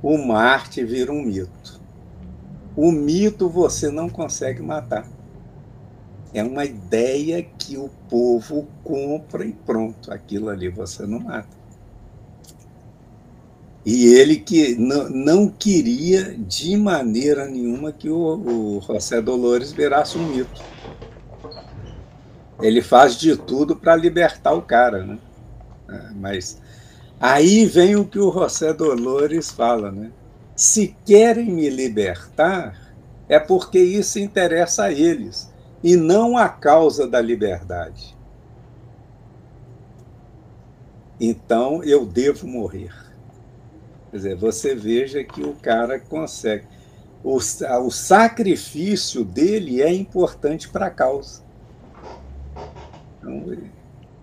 O 0.00 0.16
Marte 0.16 0.84
vira 0.84 1.12
um 1.12 1.22
mito. 1.22 1.80
O 2.76 2.92
mito 2.92 3.48
você 3.48 3.90
não 3.90 4.08
consegue 4.08 4.62
matar. 4.62 5.06
É 6.32 6.42
uma 6.42 6.64
ideia 6.64 7.42
que 7.42 7.76
o 7.76 7.90
povo 8.08 8.68
compra 8.82 9.44
e 9.44 9.52
pronto, 9.52 10.12
aquilo 10.12 10.48
ali 10.48 10.68
você 10.68 11.04
não 11.04 11.20
mata. 11.20 11.62
E 13.84 14.06
ele 14.14 14.36
que 14.36 14.76
não, 14.76 15.48
queria 15.48 16.34
de 16.38 16.76
maneira 16.76 17.46
nenhuma 17.46 17.90
que 17.90 18.08
o 18.08 18.80
José 18.80 19.20
Dolores 19.20 19.72
virasse 19.72 20.16
um 20.16 20.26
mito. 20.26 20.62
Ele 22.60 22.80
faz 22.80 23.16
de 23.16 23.36
tudo 23.36 23.74
para 23.74 23.96
libertar 23.96 24.52
o 24.52 24.62
cara, 24.62 25.04
né? 25.04 25.18
É, 25.92 26.10
mas 26.14 26.60
aí 27.20 27.66
vem 27.66 27.96
o 27.96 28.04
que 28.04 28.18
o 28.18 28.32
José 28.32 28.72
Dolores 28.72 29.50
fala, 29.50 29.92
né? 29.92 30.10
Se 30.56 30.96
querem 31.04 31.50
me 31.50 31.68
libertar, 31.68 32.94
é 33.28 33.38
porque 33.38 33.78
isso 33.78 34.18
interessa 34.18 34.84
a 34.84 34.92
eles 34.92 35.50
e 35.82 35.96
não 35.96 36.36
a 36.36 36.48
causa 36.48 37.06
da 37.06 37.20
liberdade. 37.20 38.16
Então 41.20 41.82
eu 41.84 42.04
devo 42.04 42.46
morrer. 42.46 42.92
Quer 44.10 44.16
dizer, 44.16 44.36
você 44.36 44.74
veja 44.74 45.24
que 45.24 45.42
o 45.42 45.54
cara 45.54 45.98
consegue. 45.98 46.66
O, 47.24 47.36
o 47.36 47.90
sacrifício 47.90 49.24
dele 49.24 49.80
é 49.80 49.92
importante 49.92 50.68
para 50.68 50.86
a 50.86 50.90
causa. 50.90 51.42
Então, 53.18 53.44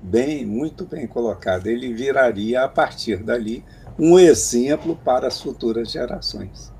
bem, 0.02 0.45
muito 0.45 0.86
bem 0.86 1.08
colocado. 1.08 1.68
Ele 1.68 1.93
viraria, 1.93 2.64
a 2.64 2.68
partir 2.68 3.18
dali, 3.24 3.64
um 3.97 4.18
exemplo 4.18 4.95
para 4.95 5.28
as 5.28 5.41
futuras 5.41 5.91
gerações. 5.91 6.72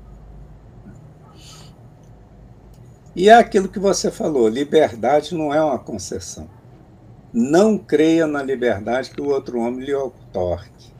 E 3.14 3.28
é 3.28 3.34
aquilo 3.34 3.68
que 3.68 3.78
você 3.78 4.10
falou: 4.10 4.48
liberdade 4.48 5.34
não 5.34 5.52
é 5.52 5.62
uma 5.62 5.78
concessão. 5.78 6.48
Não 7.32 7.78
creia 7.78 8.26
na 8.26 8.42
liberdade 8.42 9.10
que 9.10 9.20
o 9.20 9.28
outro 9.28 9.60
homem 9.60 9.84
lhe 9.84 9.94
otorgue. 9.94 10.90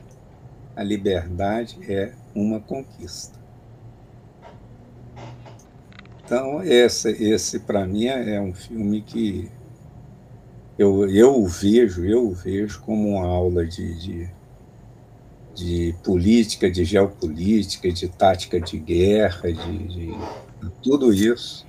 A 0.75 0.83
liberdade 0.83 1.79
é 1.91 2.13
uma 2.33 2.59
conquista. 2.59 3.39
Então, 6.23 6.63
esse, 6.63 7.09
esse 7.21 7.59
para 7.59 7.85
mim, 7.85 8.05
é 8.05 8.39
um 8.39 8.53
filme 8.53 9.01
que 9.01 9.51
eu, 10.81 11.07
eu 11.09 11.45
vejo, 11.45 12.03
eu 12.03 12.31
vejo 12.31 12.81
como 12.81 13.09
uma 13.09 13.25
aula 13.27 13.63
de, 13.65 13.93
de, 13.99 14.29
de 15.53 15.95
política, 16.03 16.71
de 16.71 16.83
geopolítica, 16.83 17.91
de 17.91 18.07
tática 18.07 18.59
de 18.59 18.79
guerra, 18.79 19.53
de, 19.53 19.87
de 19.87 20.17
tudo 20.81 21.13
isso 21.13 21.67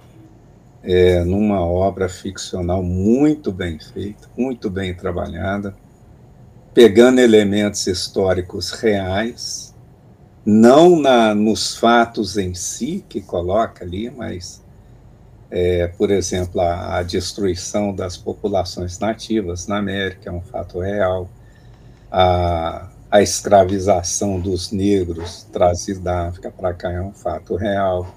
é, 0.82 1.22
numa 1.24 1.60
obra 1.60 2.08
ficcional 2.08 2.82
muito 2.82 3.52
bem 3.52 3.78
feita, 3.78 4.30
muito 4.36 4.70
bem 4.70 4.94
trabalhada, 4.94 5.76
pegando 6.72 7.20
elementos 7.20 7.86
históricos 7.86 8.70
reais 8.70 9.74
não 10.44 10.98
na, 10.98 11.34
nos 11.34 11.76
fatos 11.76 12.38
em 12.38 12.54
si 12.54 13.04
que 13.08 13.20
coloca 13.20 13.84
ali, 13.84 14.10
mas, 14.10 14.61
é, 15.54 15.86
por 15.86 16.10
exemplo, 16.10 16.62
a, 16.62 16.96
a, 16.96 17.02
destruição 17.02 17.94
das 17.94 18.16
populações 18.16 18.98
nativas 18.98 19.66
na 19.66 19.76
América 19.76 20.30
é 20.30 20.32
um 20.32 20.40
fato 20.40 20.80
real, 20.80 21.28
a, 22.10 22.88
a 23.10 23.20
escravização 23.20 24.40
dos 24.40 24.72
negros 24.72 25.46
trazidos 25.52 26.02
da 26.02 26.28
África 26.28 26.50
para 26.50 26.72
cá 26.72 26.90
é 26.90 27.02
um 27.02 27.12
fato 27.12 27.54
real, 27.54 28.10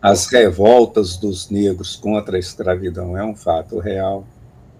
as 0.00 0.28
revoltas 0.28 1.16
dos 1.16 1.50
negros 1.50 1.96
contra 1.96 2.36
a 2.36 2.38
escravidão 2.38 3.18
é 3.18 3.24
um 3.24 3.34
fato 3.34 3.80
real. 3.80 4.24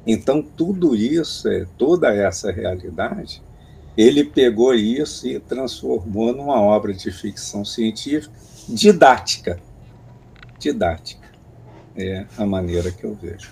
Então, 0.06 0.40
tudo 0.40 0.94
isso, 0.94 1.48
é, 1.48 1.66
toda 1.76 2.14
essa 2.14 2.52
realidade, 2.52 3.42
ele 3.96 4.22
pegou 4.22 4.72
isso 4.72 5.26
e 5.26 5.40
transformou 5.40 6.32
numa 6.32 6.62
obra 6.62 6.94
de 6.94 7.10
ficção 7.10 7.64
científica 7.64 8.32
didática. 8.68 9.58
Didática. 10.60 11.27
É 11.98 12.24
a 12.38 12.46
maneira 12.46 12.90
que 12.90 13.04
eu 13.04 13.14
vejo. 13.14 13.50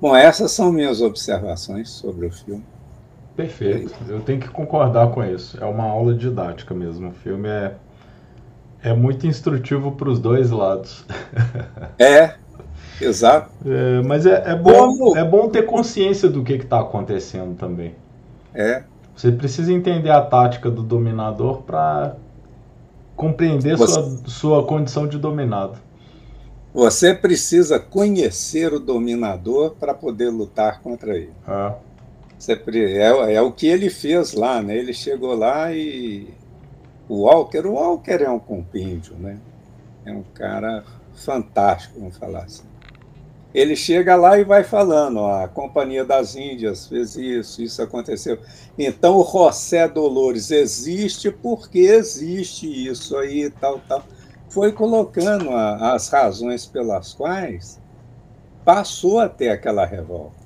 Bom, 0.00 0.16
essas 0.16 0.50
são 0.52 0.72
minhas 0.72 1.00
observações 1.00 1.90
sobre 1.90 2.26
o 2.26 2.30
filme. 2.30 2.64
Perfeito. 3.36 3.92
Eu 4.08 4.20
tenho 4.20 4.40
que 4.40 4.48
concordar 4.48 5.10
com 5.10 5.24
isso. 5.24 5.62
É 5.62 5.66
uma 5.66 5.84
aula 5.84 6.14
didática 6.14 6.72
mesmo. 6.72 7.08
O 7.08 7.12
filme 7.12 7.48
é, 7.48 7.74
é 8.82 8.94
muito 8.94 9.26
instrutivo 9.26 9.92
para 9.92 10.08
os 10.08 10.18
dois 10.18 10.50
lados. 10.50 11.04
É, 11.96 12.34
exato. 13.00 13.50
É, 13.64 14.02
mas 14.02 14.26
é, 14.26 14.42
é, 14.46 14.54
bom, 14.56 15.16
é 15.16 15.24
bom 15.24 15.48
ter 15.48 15.62
consciência 15.62 16.28
do 16.28 16.42
que 16.42 16.54
está 16.54 16.80
acontecendo 16.80 17.54
também. 17.54 17.94
É. 18.52 18.82
Você 19.14 19.30
precisa 19.30 19.72
entender 19.72 20.10
a 20.10 20.20
tática 20.20 20.68
do 20.70 20.82
dominador 20.82 21.62
para 21.62 22.16
compreender 23.14 23.76
você, 23.76 23.92
sua, 23.92 24.18
sua 24.26 24.64
condição 24.64 25.06
de 25.06 25.18
dominado. 25.18 25.78
Você 26.74 27.14
precisa 27.14 27.78
conhecer 27.78 28.74
o 28.74 28.80
dominador 28.80 29.76
para 29.76 29.94
poder 29.94 30.28
lutar 30.28 30.82
contra 30.82 31.16
ele. 31.16 31.32
É. 31.48 31.74
É, 32.98 33.34
é, 33.34 33.40
o 33.40 33.52
que 33.52 33.66
ele 33.66 33.88
fez 33.88 34.34
lá, 34.34 34.60
né? 34.60 34.76
Ele 34.76 34.92
chegou 34.92 35.34
lá 35.34 35.72
e 35.72 36.28
o 37.08 37.22
Walker, 37.22 37.60
o 37.60 37.72
Walker 37.74 38.22
é 38.22 38.28
um 38.28 38.40
compêndio, 38.40 39.14
né? 39.14 39.38
É 40.04 40.12
um 40.12 40.24
cara 40.34 40.84
fantástico, 41.14 42.00
vamos 42.00 42.18
falar 42.18 42.42
assim 42.42 42.64
ele 43.54 43.76
chega 43.76 44.16
lá 44.16 44.36
e 44.36 44.42
vai 44.42 44.64
falando, 44.64 45.18
ó, 45.18 45.44
a 45.44 45.48
Companhia 45.48 46.04
das 46.04 46.34
Índias 46.34 46.88
fez 46.88 47.14
isso, 47.14 47.62
isso 47.62 47.80
aconteceu. 47.80 48.36
Então 48.76 49.16
o 49.16 49.24
José 49.24 49.86
Dolores 49.86 50.50
existe 50.50 51.30
porque 51.30 51.78
existe 51.78 52.66
isso 52.66 53.16
aí, 53.16 53.48
tal, 53.48 53.80
tal. 53.88 54.04
Foi 54.54 54.70
colocando 54.70 55.50
a, 55.50 55.94
as 55.94 56.08
razões 56.08 56.64
pelas 56.64 57.12
quais 57.12 57.80
passou 58.64 59.18
até 59.18 59.50
aquela 59.50 59.84
revolta. 59.84 60.44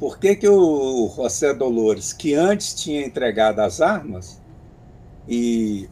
Por 0.00 0.18
que, 0.18 0.34
que 0.34 0.48
o 0.48 1.06
José 1.14 1.52
Dolores, 1.52 2.14
que 2.14 2.32
antes 2.32 2.74
tinha 2.74 3.04
entregado 3.04 3.60
as 3.60 3.82
armas 3.82 4.40
e 5.28 5.90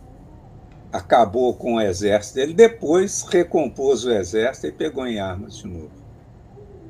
acabou 0.90 1.52
com 1.52 1.74
o 1.74 1.80
exército 1.82 2.36
dele, 2.36 2.54
depois 2.54 3.22
recompôs 3.24 4.06
o 4.06 4.10
exército 4.10 4.68
e 4.68 4.72
pegou 4.72 5.06
em 5.06 5.20
armas 5.20 5.58
de 5.58 5.66
novo. 5.66 5.90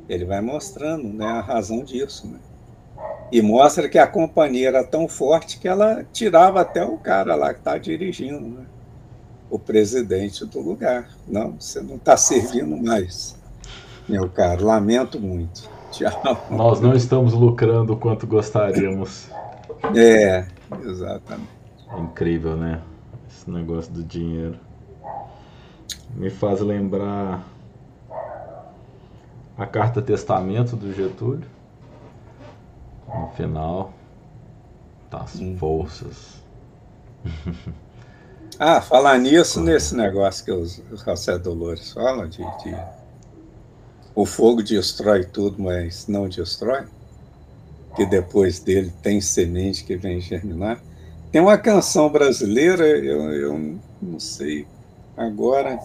Ele 0.08 0.24
vai 0.24 0.40
mostrando 0.40 1.08
né, 1.08 1.26
a 1.26 1.40
razão 1.40 1.82
disso. 1.82 2.28
Né? 2.28 2.38
E 3.32 3.42
mostra 3.42 3.88
que 3.88 3.98
a 3.98 4.06
companhia 4.06 4.68
era 4.68 4.84
tão 4.84 5.08
forte 5.08 5.58
que 5.58 5.66
ela 5.66 6.06
tirava 6.12 6.60
até 6.60 6.84
o 6.84 6.96
cara 6.98 7.34
lá 7.34 7.52
que 7.52 7.58
está 7.58 7.76
dirigindo, 7.78 8.46
né? 8.46 8.66
O 9.50 9.58
presidente 9.58 10.44
do 10.44 10.60
lugar. 10.60 11.08
Não, 11.26 11.52
você 11.58 11.80
não 11.80 11.96
está 11.96 12.16
servindo 12.16 12.76
mais, 12.76 13.36
meu 14.08 14.28
caro. 14.28 14.66
Lamento 14.66 15.20
muito. 15.20 15.68
Tchau. 15.90 16.46
Nós 16.50 16.80
não 16.80 16.94
estamos 16.94 17.32
lucrando 17.32 17.96
quanto 17.96 18.26
gostaríamos. 18.26 19.28
É, 19.94 20.46
exatamente. 20.84 21.48
É 21.90 22.00
incrível, 22.00 22.56
né? 22.56 22.80
esse 23.44 23.50
negócio 23.50 23.92
do 23.92 24.02
dinheiro. 24.02 24.58
Me 26.14 26.30
faz 26.30 26.60
lembrar 26.60 27.44
a 29.56 29.66
carta 29.66 30.00
testamento 30.00 30.76
do 30.76 30.92
Getúlio. 30.92 31.46
No 33.06 33.28
final, 33.36 33.92
tá 35.10 35.18
as 35.18 35.38
hum. 35.38 35.56
forças. 35.58 36.42
Ah, 38.58 38.80
falar 38.80 39.18
nisso, 39.18 39.60
nesse 39.60 39.96
negócio 39.96 40.44
que 40.44 40.52
os, 40.52 40.80
os 40.92 41.00
José 41.00 41.36
Dolores 41.38 41.92
falam, 41.92 42.28
de, 42.28 42.38
de, 42.38 42.76
o 44.14 44.24
fogo 44.24 44.62
destrói 44.62 45.24
tudo, 45.24 45.60
mas 45.60 46.06
não 46.06 46.28
destrói, 46.28 46.84
que 47.96 48.06
depois 48.06 48.60
dele 48.60 48.92
tem 49.02 49.20
semente 49.20 49.84
que 49.84 49.96
vem 49.96 50.20
germinar. 50.20 50.80
Tem 51.32 51.40
uma 51.40 51.58
canção 51.58 52.08
brasileira, 52.08 52.86
eu, 52.86 53.32
eu 53.32 53.78
não 54.00 54.20
sei 54.20 54.68
agora 55.16 55.80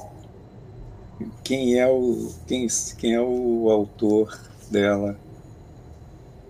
quem 1.44 1.80
é 1.80 1.88
o 1.88 2.32
quem, 2.46 2.68
quem 3.00 3.16
é 3.16 3.22
o 3.22 3.68
autor 3.72 4.40
dela. 4.70 5.18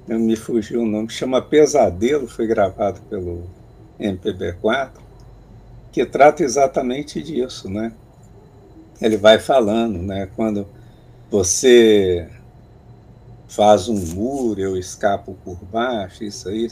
Eu 0.06 0.20
me 0.20 0.36
fugiu 0.36 0.82
o 0.82 0.86
nome, 0.86 1.10
chama 1.10 1.42
Pesadelo, 1.42 2.28
foi 2.28 2.46
gravado 2.46 3.00
pelo 3.10 3.44
MPB4, 3.98 4.92
que 5.92 6.06
trata 6.06 6.44
exatamente 6.44 7.22
disso, 7.22 7.70
né? 7.70 7.92
Ele 9.02 9.18
vai 9.18 9.40
falando, 9.40 10.00
né? 10.00 10.30
Quando 10.36 10.68
você 11.32 12.30
faz 13.48 13.90
um 13.90 13.98
muro, 14.14 14.60
eu 14.60 14.78
escapo 14.78 15.36
por 15.44 15.58
baixo, 15.66 16.24
isso 16.24 16.50
aí. 16.50 16.70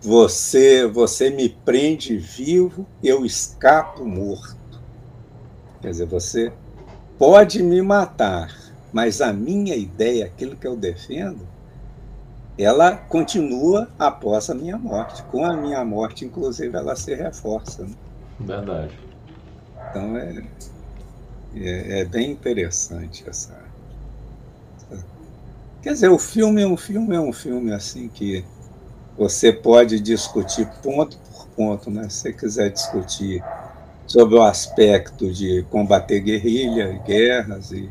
Você, 0.00 0.86
você 0.86 1.30
me 1.30 1.48
prende 1.48 2.16
vivo, 2.16 2.86
eu 3.02 3.24
escapo 3.24 4.04
morto. 4.04 4.56
Quer 5.80 5.90
dizer, 5.90 6.06
você 6.06 6.52
pode 7.18 7.62
me 7.62 7.80
matar, 7.82 8.54
mas 8.92 9.20
a 9.20 9.32
minha 9.32 9.76
ideia, 9.76 10.26
aquilo 10.26 10.56
que 10.56 10.66
eu 10.66 10.76
defendo, 10.76 11.46
ela 12.58 12.96
continua 12.96 13.88
após 13.98 14.50
a 14.50 14.54
minha 14.54 14.76
morte. 14.76 15.22
Com 15.24 15.44
a 15.44 15.56
minha 15.56 15.84
morte, 15.84 16.24
inclusive, 16.24 16.76
ela 16.76 16.96
se 16.96 17.14
reforça. 17.14 17.84
Né? 17.84 17.94
Verdade. 18.40 18.98
Então 19.90 20.16
é, 20.16 20.42
é, 21.56 22.00
é, 22.00 22.04
bem 22.04 22.30
interessante 22.30 23.24
essa. 23.28 23.58
Quer 25.82 25.92
dizer, 25.94 26.10
o 26.10 26.18
filme 26.18 26.62
é 26.62 26.66
um 26.66 26.76
filme, 26.76 27.16
é 27.16 27.20
um 27.20 27.32
filme 27.32 27.72
assim 27.72 28.08
que 28.08 28.44
você 29.16 29.52
pode 29.52 29.98
discutir 30.00 30.66
ponto 30.82 31.16
por 31.18 31.46
ponto, 31.48 31.90
né? 31.90 32.08
Se 32.08 32.20
você 32.20 32.32
quiser 32.32 32.70
discutir 32.70 33.42
sobre 34.06 34.36
o 34.36 34.42
aspecto 34.42 35.32
de 35.32 35.64
combater 35.70 36.20
guerrilha, 36.20 37.00
guerras 37.06 37.72
e 37.72 37.90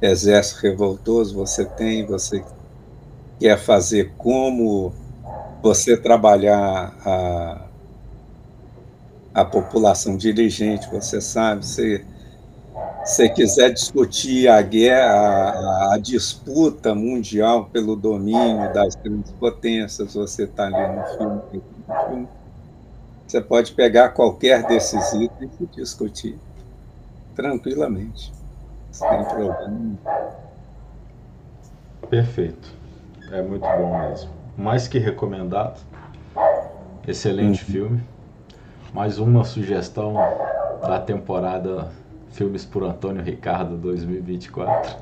exército 0.00 0.62
revoltoso, 0.62 1.34
você 1.34 1.64
tem, 1.64 2.06
você 2.06 2.42
quer 3.38 3.58
fazer 3.58 4.12
como 4.16 4.92
você 5.62 5.96
trabalhar 5.96 6.94
a, 7.04 7.67
a 9.40 9.44
população 9.44 10.16
dirigente, 10.16 10.88
você 10.90 11.20
sabe, 11.20 11.64
se 11.64 12.04
você 13.04 13.28
quiser 13.28 13.72
discutir 13.72 14.48
a 14.48 14.60
guerra, 14.60 15.12
a, 15.12 15.94
a, 15.94 15.98
disputa 15.98 16.92
mundial 16.94 17.66
pelo 17.66 17.94
domínio 17.94 18.72
das 18.72 18.96
grandes 18.96 19.30
potências, 19.32 20.14
você 20.14 20.42
está 20.42 20.66
ali 20.66 20.96
no 20.96 21.06
filme, 21.16 21.62
no 21.86 21.94
filme. 22.08 22.28
Você 23.26 23.40
pode 23.40 23.72
pegar 23.72 24.08
qualquer 24.10 24.66
desses 24.66 25.12
itens 25.12 25.52
e 25.60 25.66
discutir 25.66 26.36
tranquilamente, 27.36 28.32
sem 28.90 29.24
problema. 29.24 29.98
Perfeito. 32.10 32.72
É 33.30 33.40
muito 33.40 33.62
bom 33.62 34.08
mesmo. 34.08 34.30
Mais 34.56 34.88
que 34.88 34.98
recomendado. 34.98 35.78
Excelente 37.06 37.64
uhum. 37.64 37.70
filme. 37.70 38.17
Mais 38.98 39.16
uma 39.20 39.44
sugestão 39.44 40.14
da 40.82 40.98
temporada 40.98 41.88
Filmes 42.32 42.64
por 42.64 42.82
Antônio 42.82 43.22
Ricardo 43.22 43.76
2024, 43.76 44.96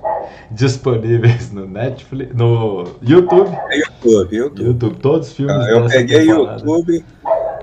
disponíveis 0.51 1.51
no 1.51 1.66
Netflix, 1.66 2.36
no 2.36 2.84
YouTube. 3.01 3.49
É 3.70 3.78
YouTube, 3.78 4.36
YouTube. 4.36 4.62
YouTube, 4.64 4.99
todos 4.99 5.28
os 5.28 5.32
filmes. 5.34 5.57
Ah, 5.57 5.70
eu 5.70 5.86
peguei 5.86 6.26
temporada. 6.26 6.62
YouTube, 6.62 7.05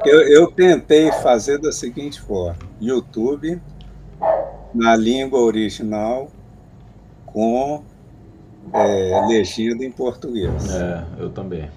eu, 0.06 0.22
eu 0.22 0.48
tentei 0.48 1.12
fazer 1.12 1.60
da 1.60 1.72
seguinte 1.72 2.20
forma: 2.20 2.58
YouTube 2.82 3.62
na 4.74 4.96
língua 4.96 5.40
original 5.40 6.32
com 7.28 7.84
é, 8.74 9.28
legenda 9.28 9.86
em 9.86 9.92
português. 9.92 10.74
É, 10.74 11.04
eu 11.20 11.30
também. 11.30 11.70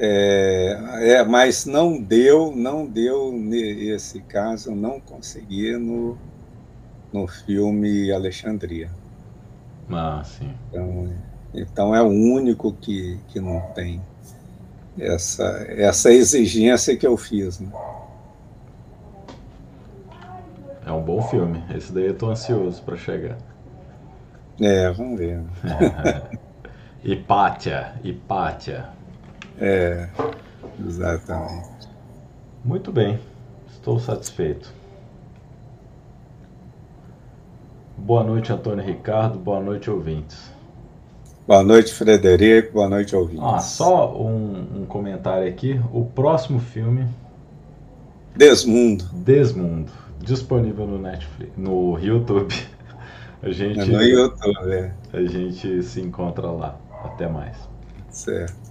É, 0.00 0.78
é, 1.00 1.24
mas 1.24 1.66
não 1.66 2.00
deu, 2.00 2.54
não 2.54 2.86
deu 2.86 3.32
nesse 3.32 4.20
caso, 4.20 4.70
não 4.72 5.00
consegui 5.00 5.76
no, 5.76 6.16
no 7.12 7.26
filme 7.26 8.12
Alexandria. 8.12 8.90
Ah, 9.90 10.22
sim. 10.24 10.54
Então, 10.68 11.12
então 11.52 11.94
é 11.94 12.00
o 12.00 12.06
único 12.06 12.72
que, 12.72 13.18
que 13.28 13.40
não 13.40 13.60
tem 13.74 14.00
essa, 14.96 15.66
essa 15.68 16.12
exigência 16.12 16.96
que 16.96 17.06
eu 17.06 17.16
fiz. 17.16 17.58
Né? 17.58 17.70
É 20.86 20.92
um 20.92 21.02
bom 21.02 21.22
filme. 21.22 21.62
Esse 21.74 21.92
daí 21.92 22.06
eu 22.06 22.14
tô 22.14 22.30
ansioso 22.30 22.82
para 22.82 22.96
chegar. 22.96 23.36
É, 24.60 24.90
vamos 24.90 25.18
ver. 25.18 25.42
Hipátia, 27.02 27.94
Hipátia. 28.02 28.97
É, 29.60 30.08
exatamente. 30.86 31.88
Muito 32.64 32.92
bem, 32.92 33.18
estou 33.72 33.98
satisfeito. 33.98 34.72
Boa 37.96 38.22
noite, 38.22 38.52
Antônio 38.52 38.84
Ricardo. 38.84 39.38
Boa 39.38 39.60
noite, 39.60 39.90
ouvintes. 39.90 40.50
Boa 41.46 41.64
noite, 41.64 41.92
Frederico. 41.92 42.74
Boa 42.74 42.88
noite, 42.88 43.16
ouvintes. 43.16 43.42
Ah, 43.42 43.58
só 43.58 44.14
um, 44.16 44.82
um 44.82 44.86
comentário 44.86 45.48
aqui. 45.48 45.80
O 45.92 46.04
próximo 46.04 46.60
filme. 46.60 47.08
Desmundo. 48.36 49.04
Desmundo. 49.12 49.90
Disponível 50.20 50.86
no 50.86 50.98
Netflix, 50.98 51.52
no 51.56 51.98
YouTube. 51.98 52.54
A 53.42 53.50
gente, 53.50 53.80
é 53.80 53.84
no 53.84 54.02
YouTube, 54.02 54.72
é. 54.72 54.92
A 55.12 55.22
gente 55.22 55.82
se 55.82 56.00
encontra 56.00 56.50
lá. 56.50 56.76
Até 57.04 57.28
mais. 57.28 57.56
Certo. 58.10 58.67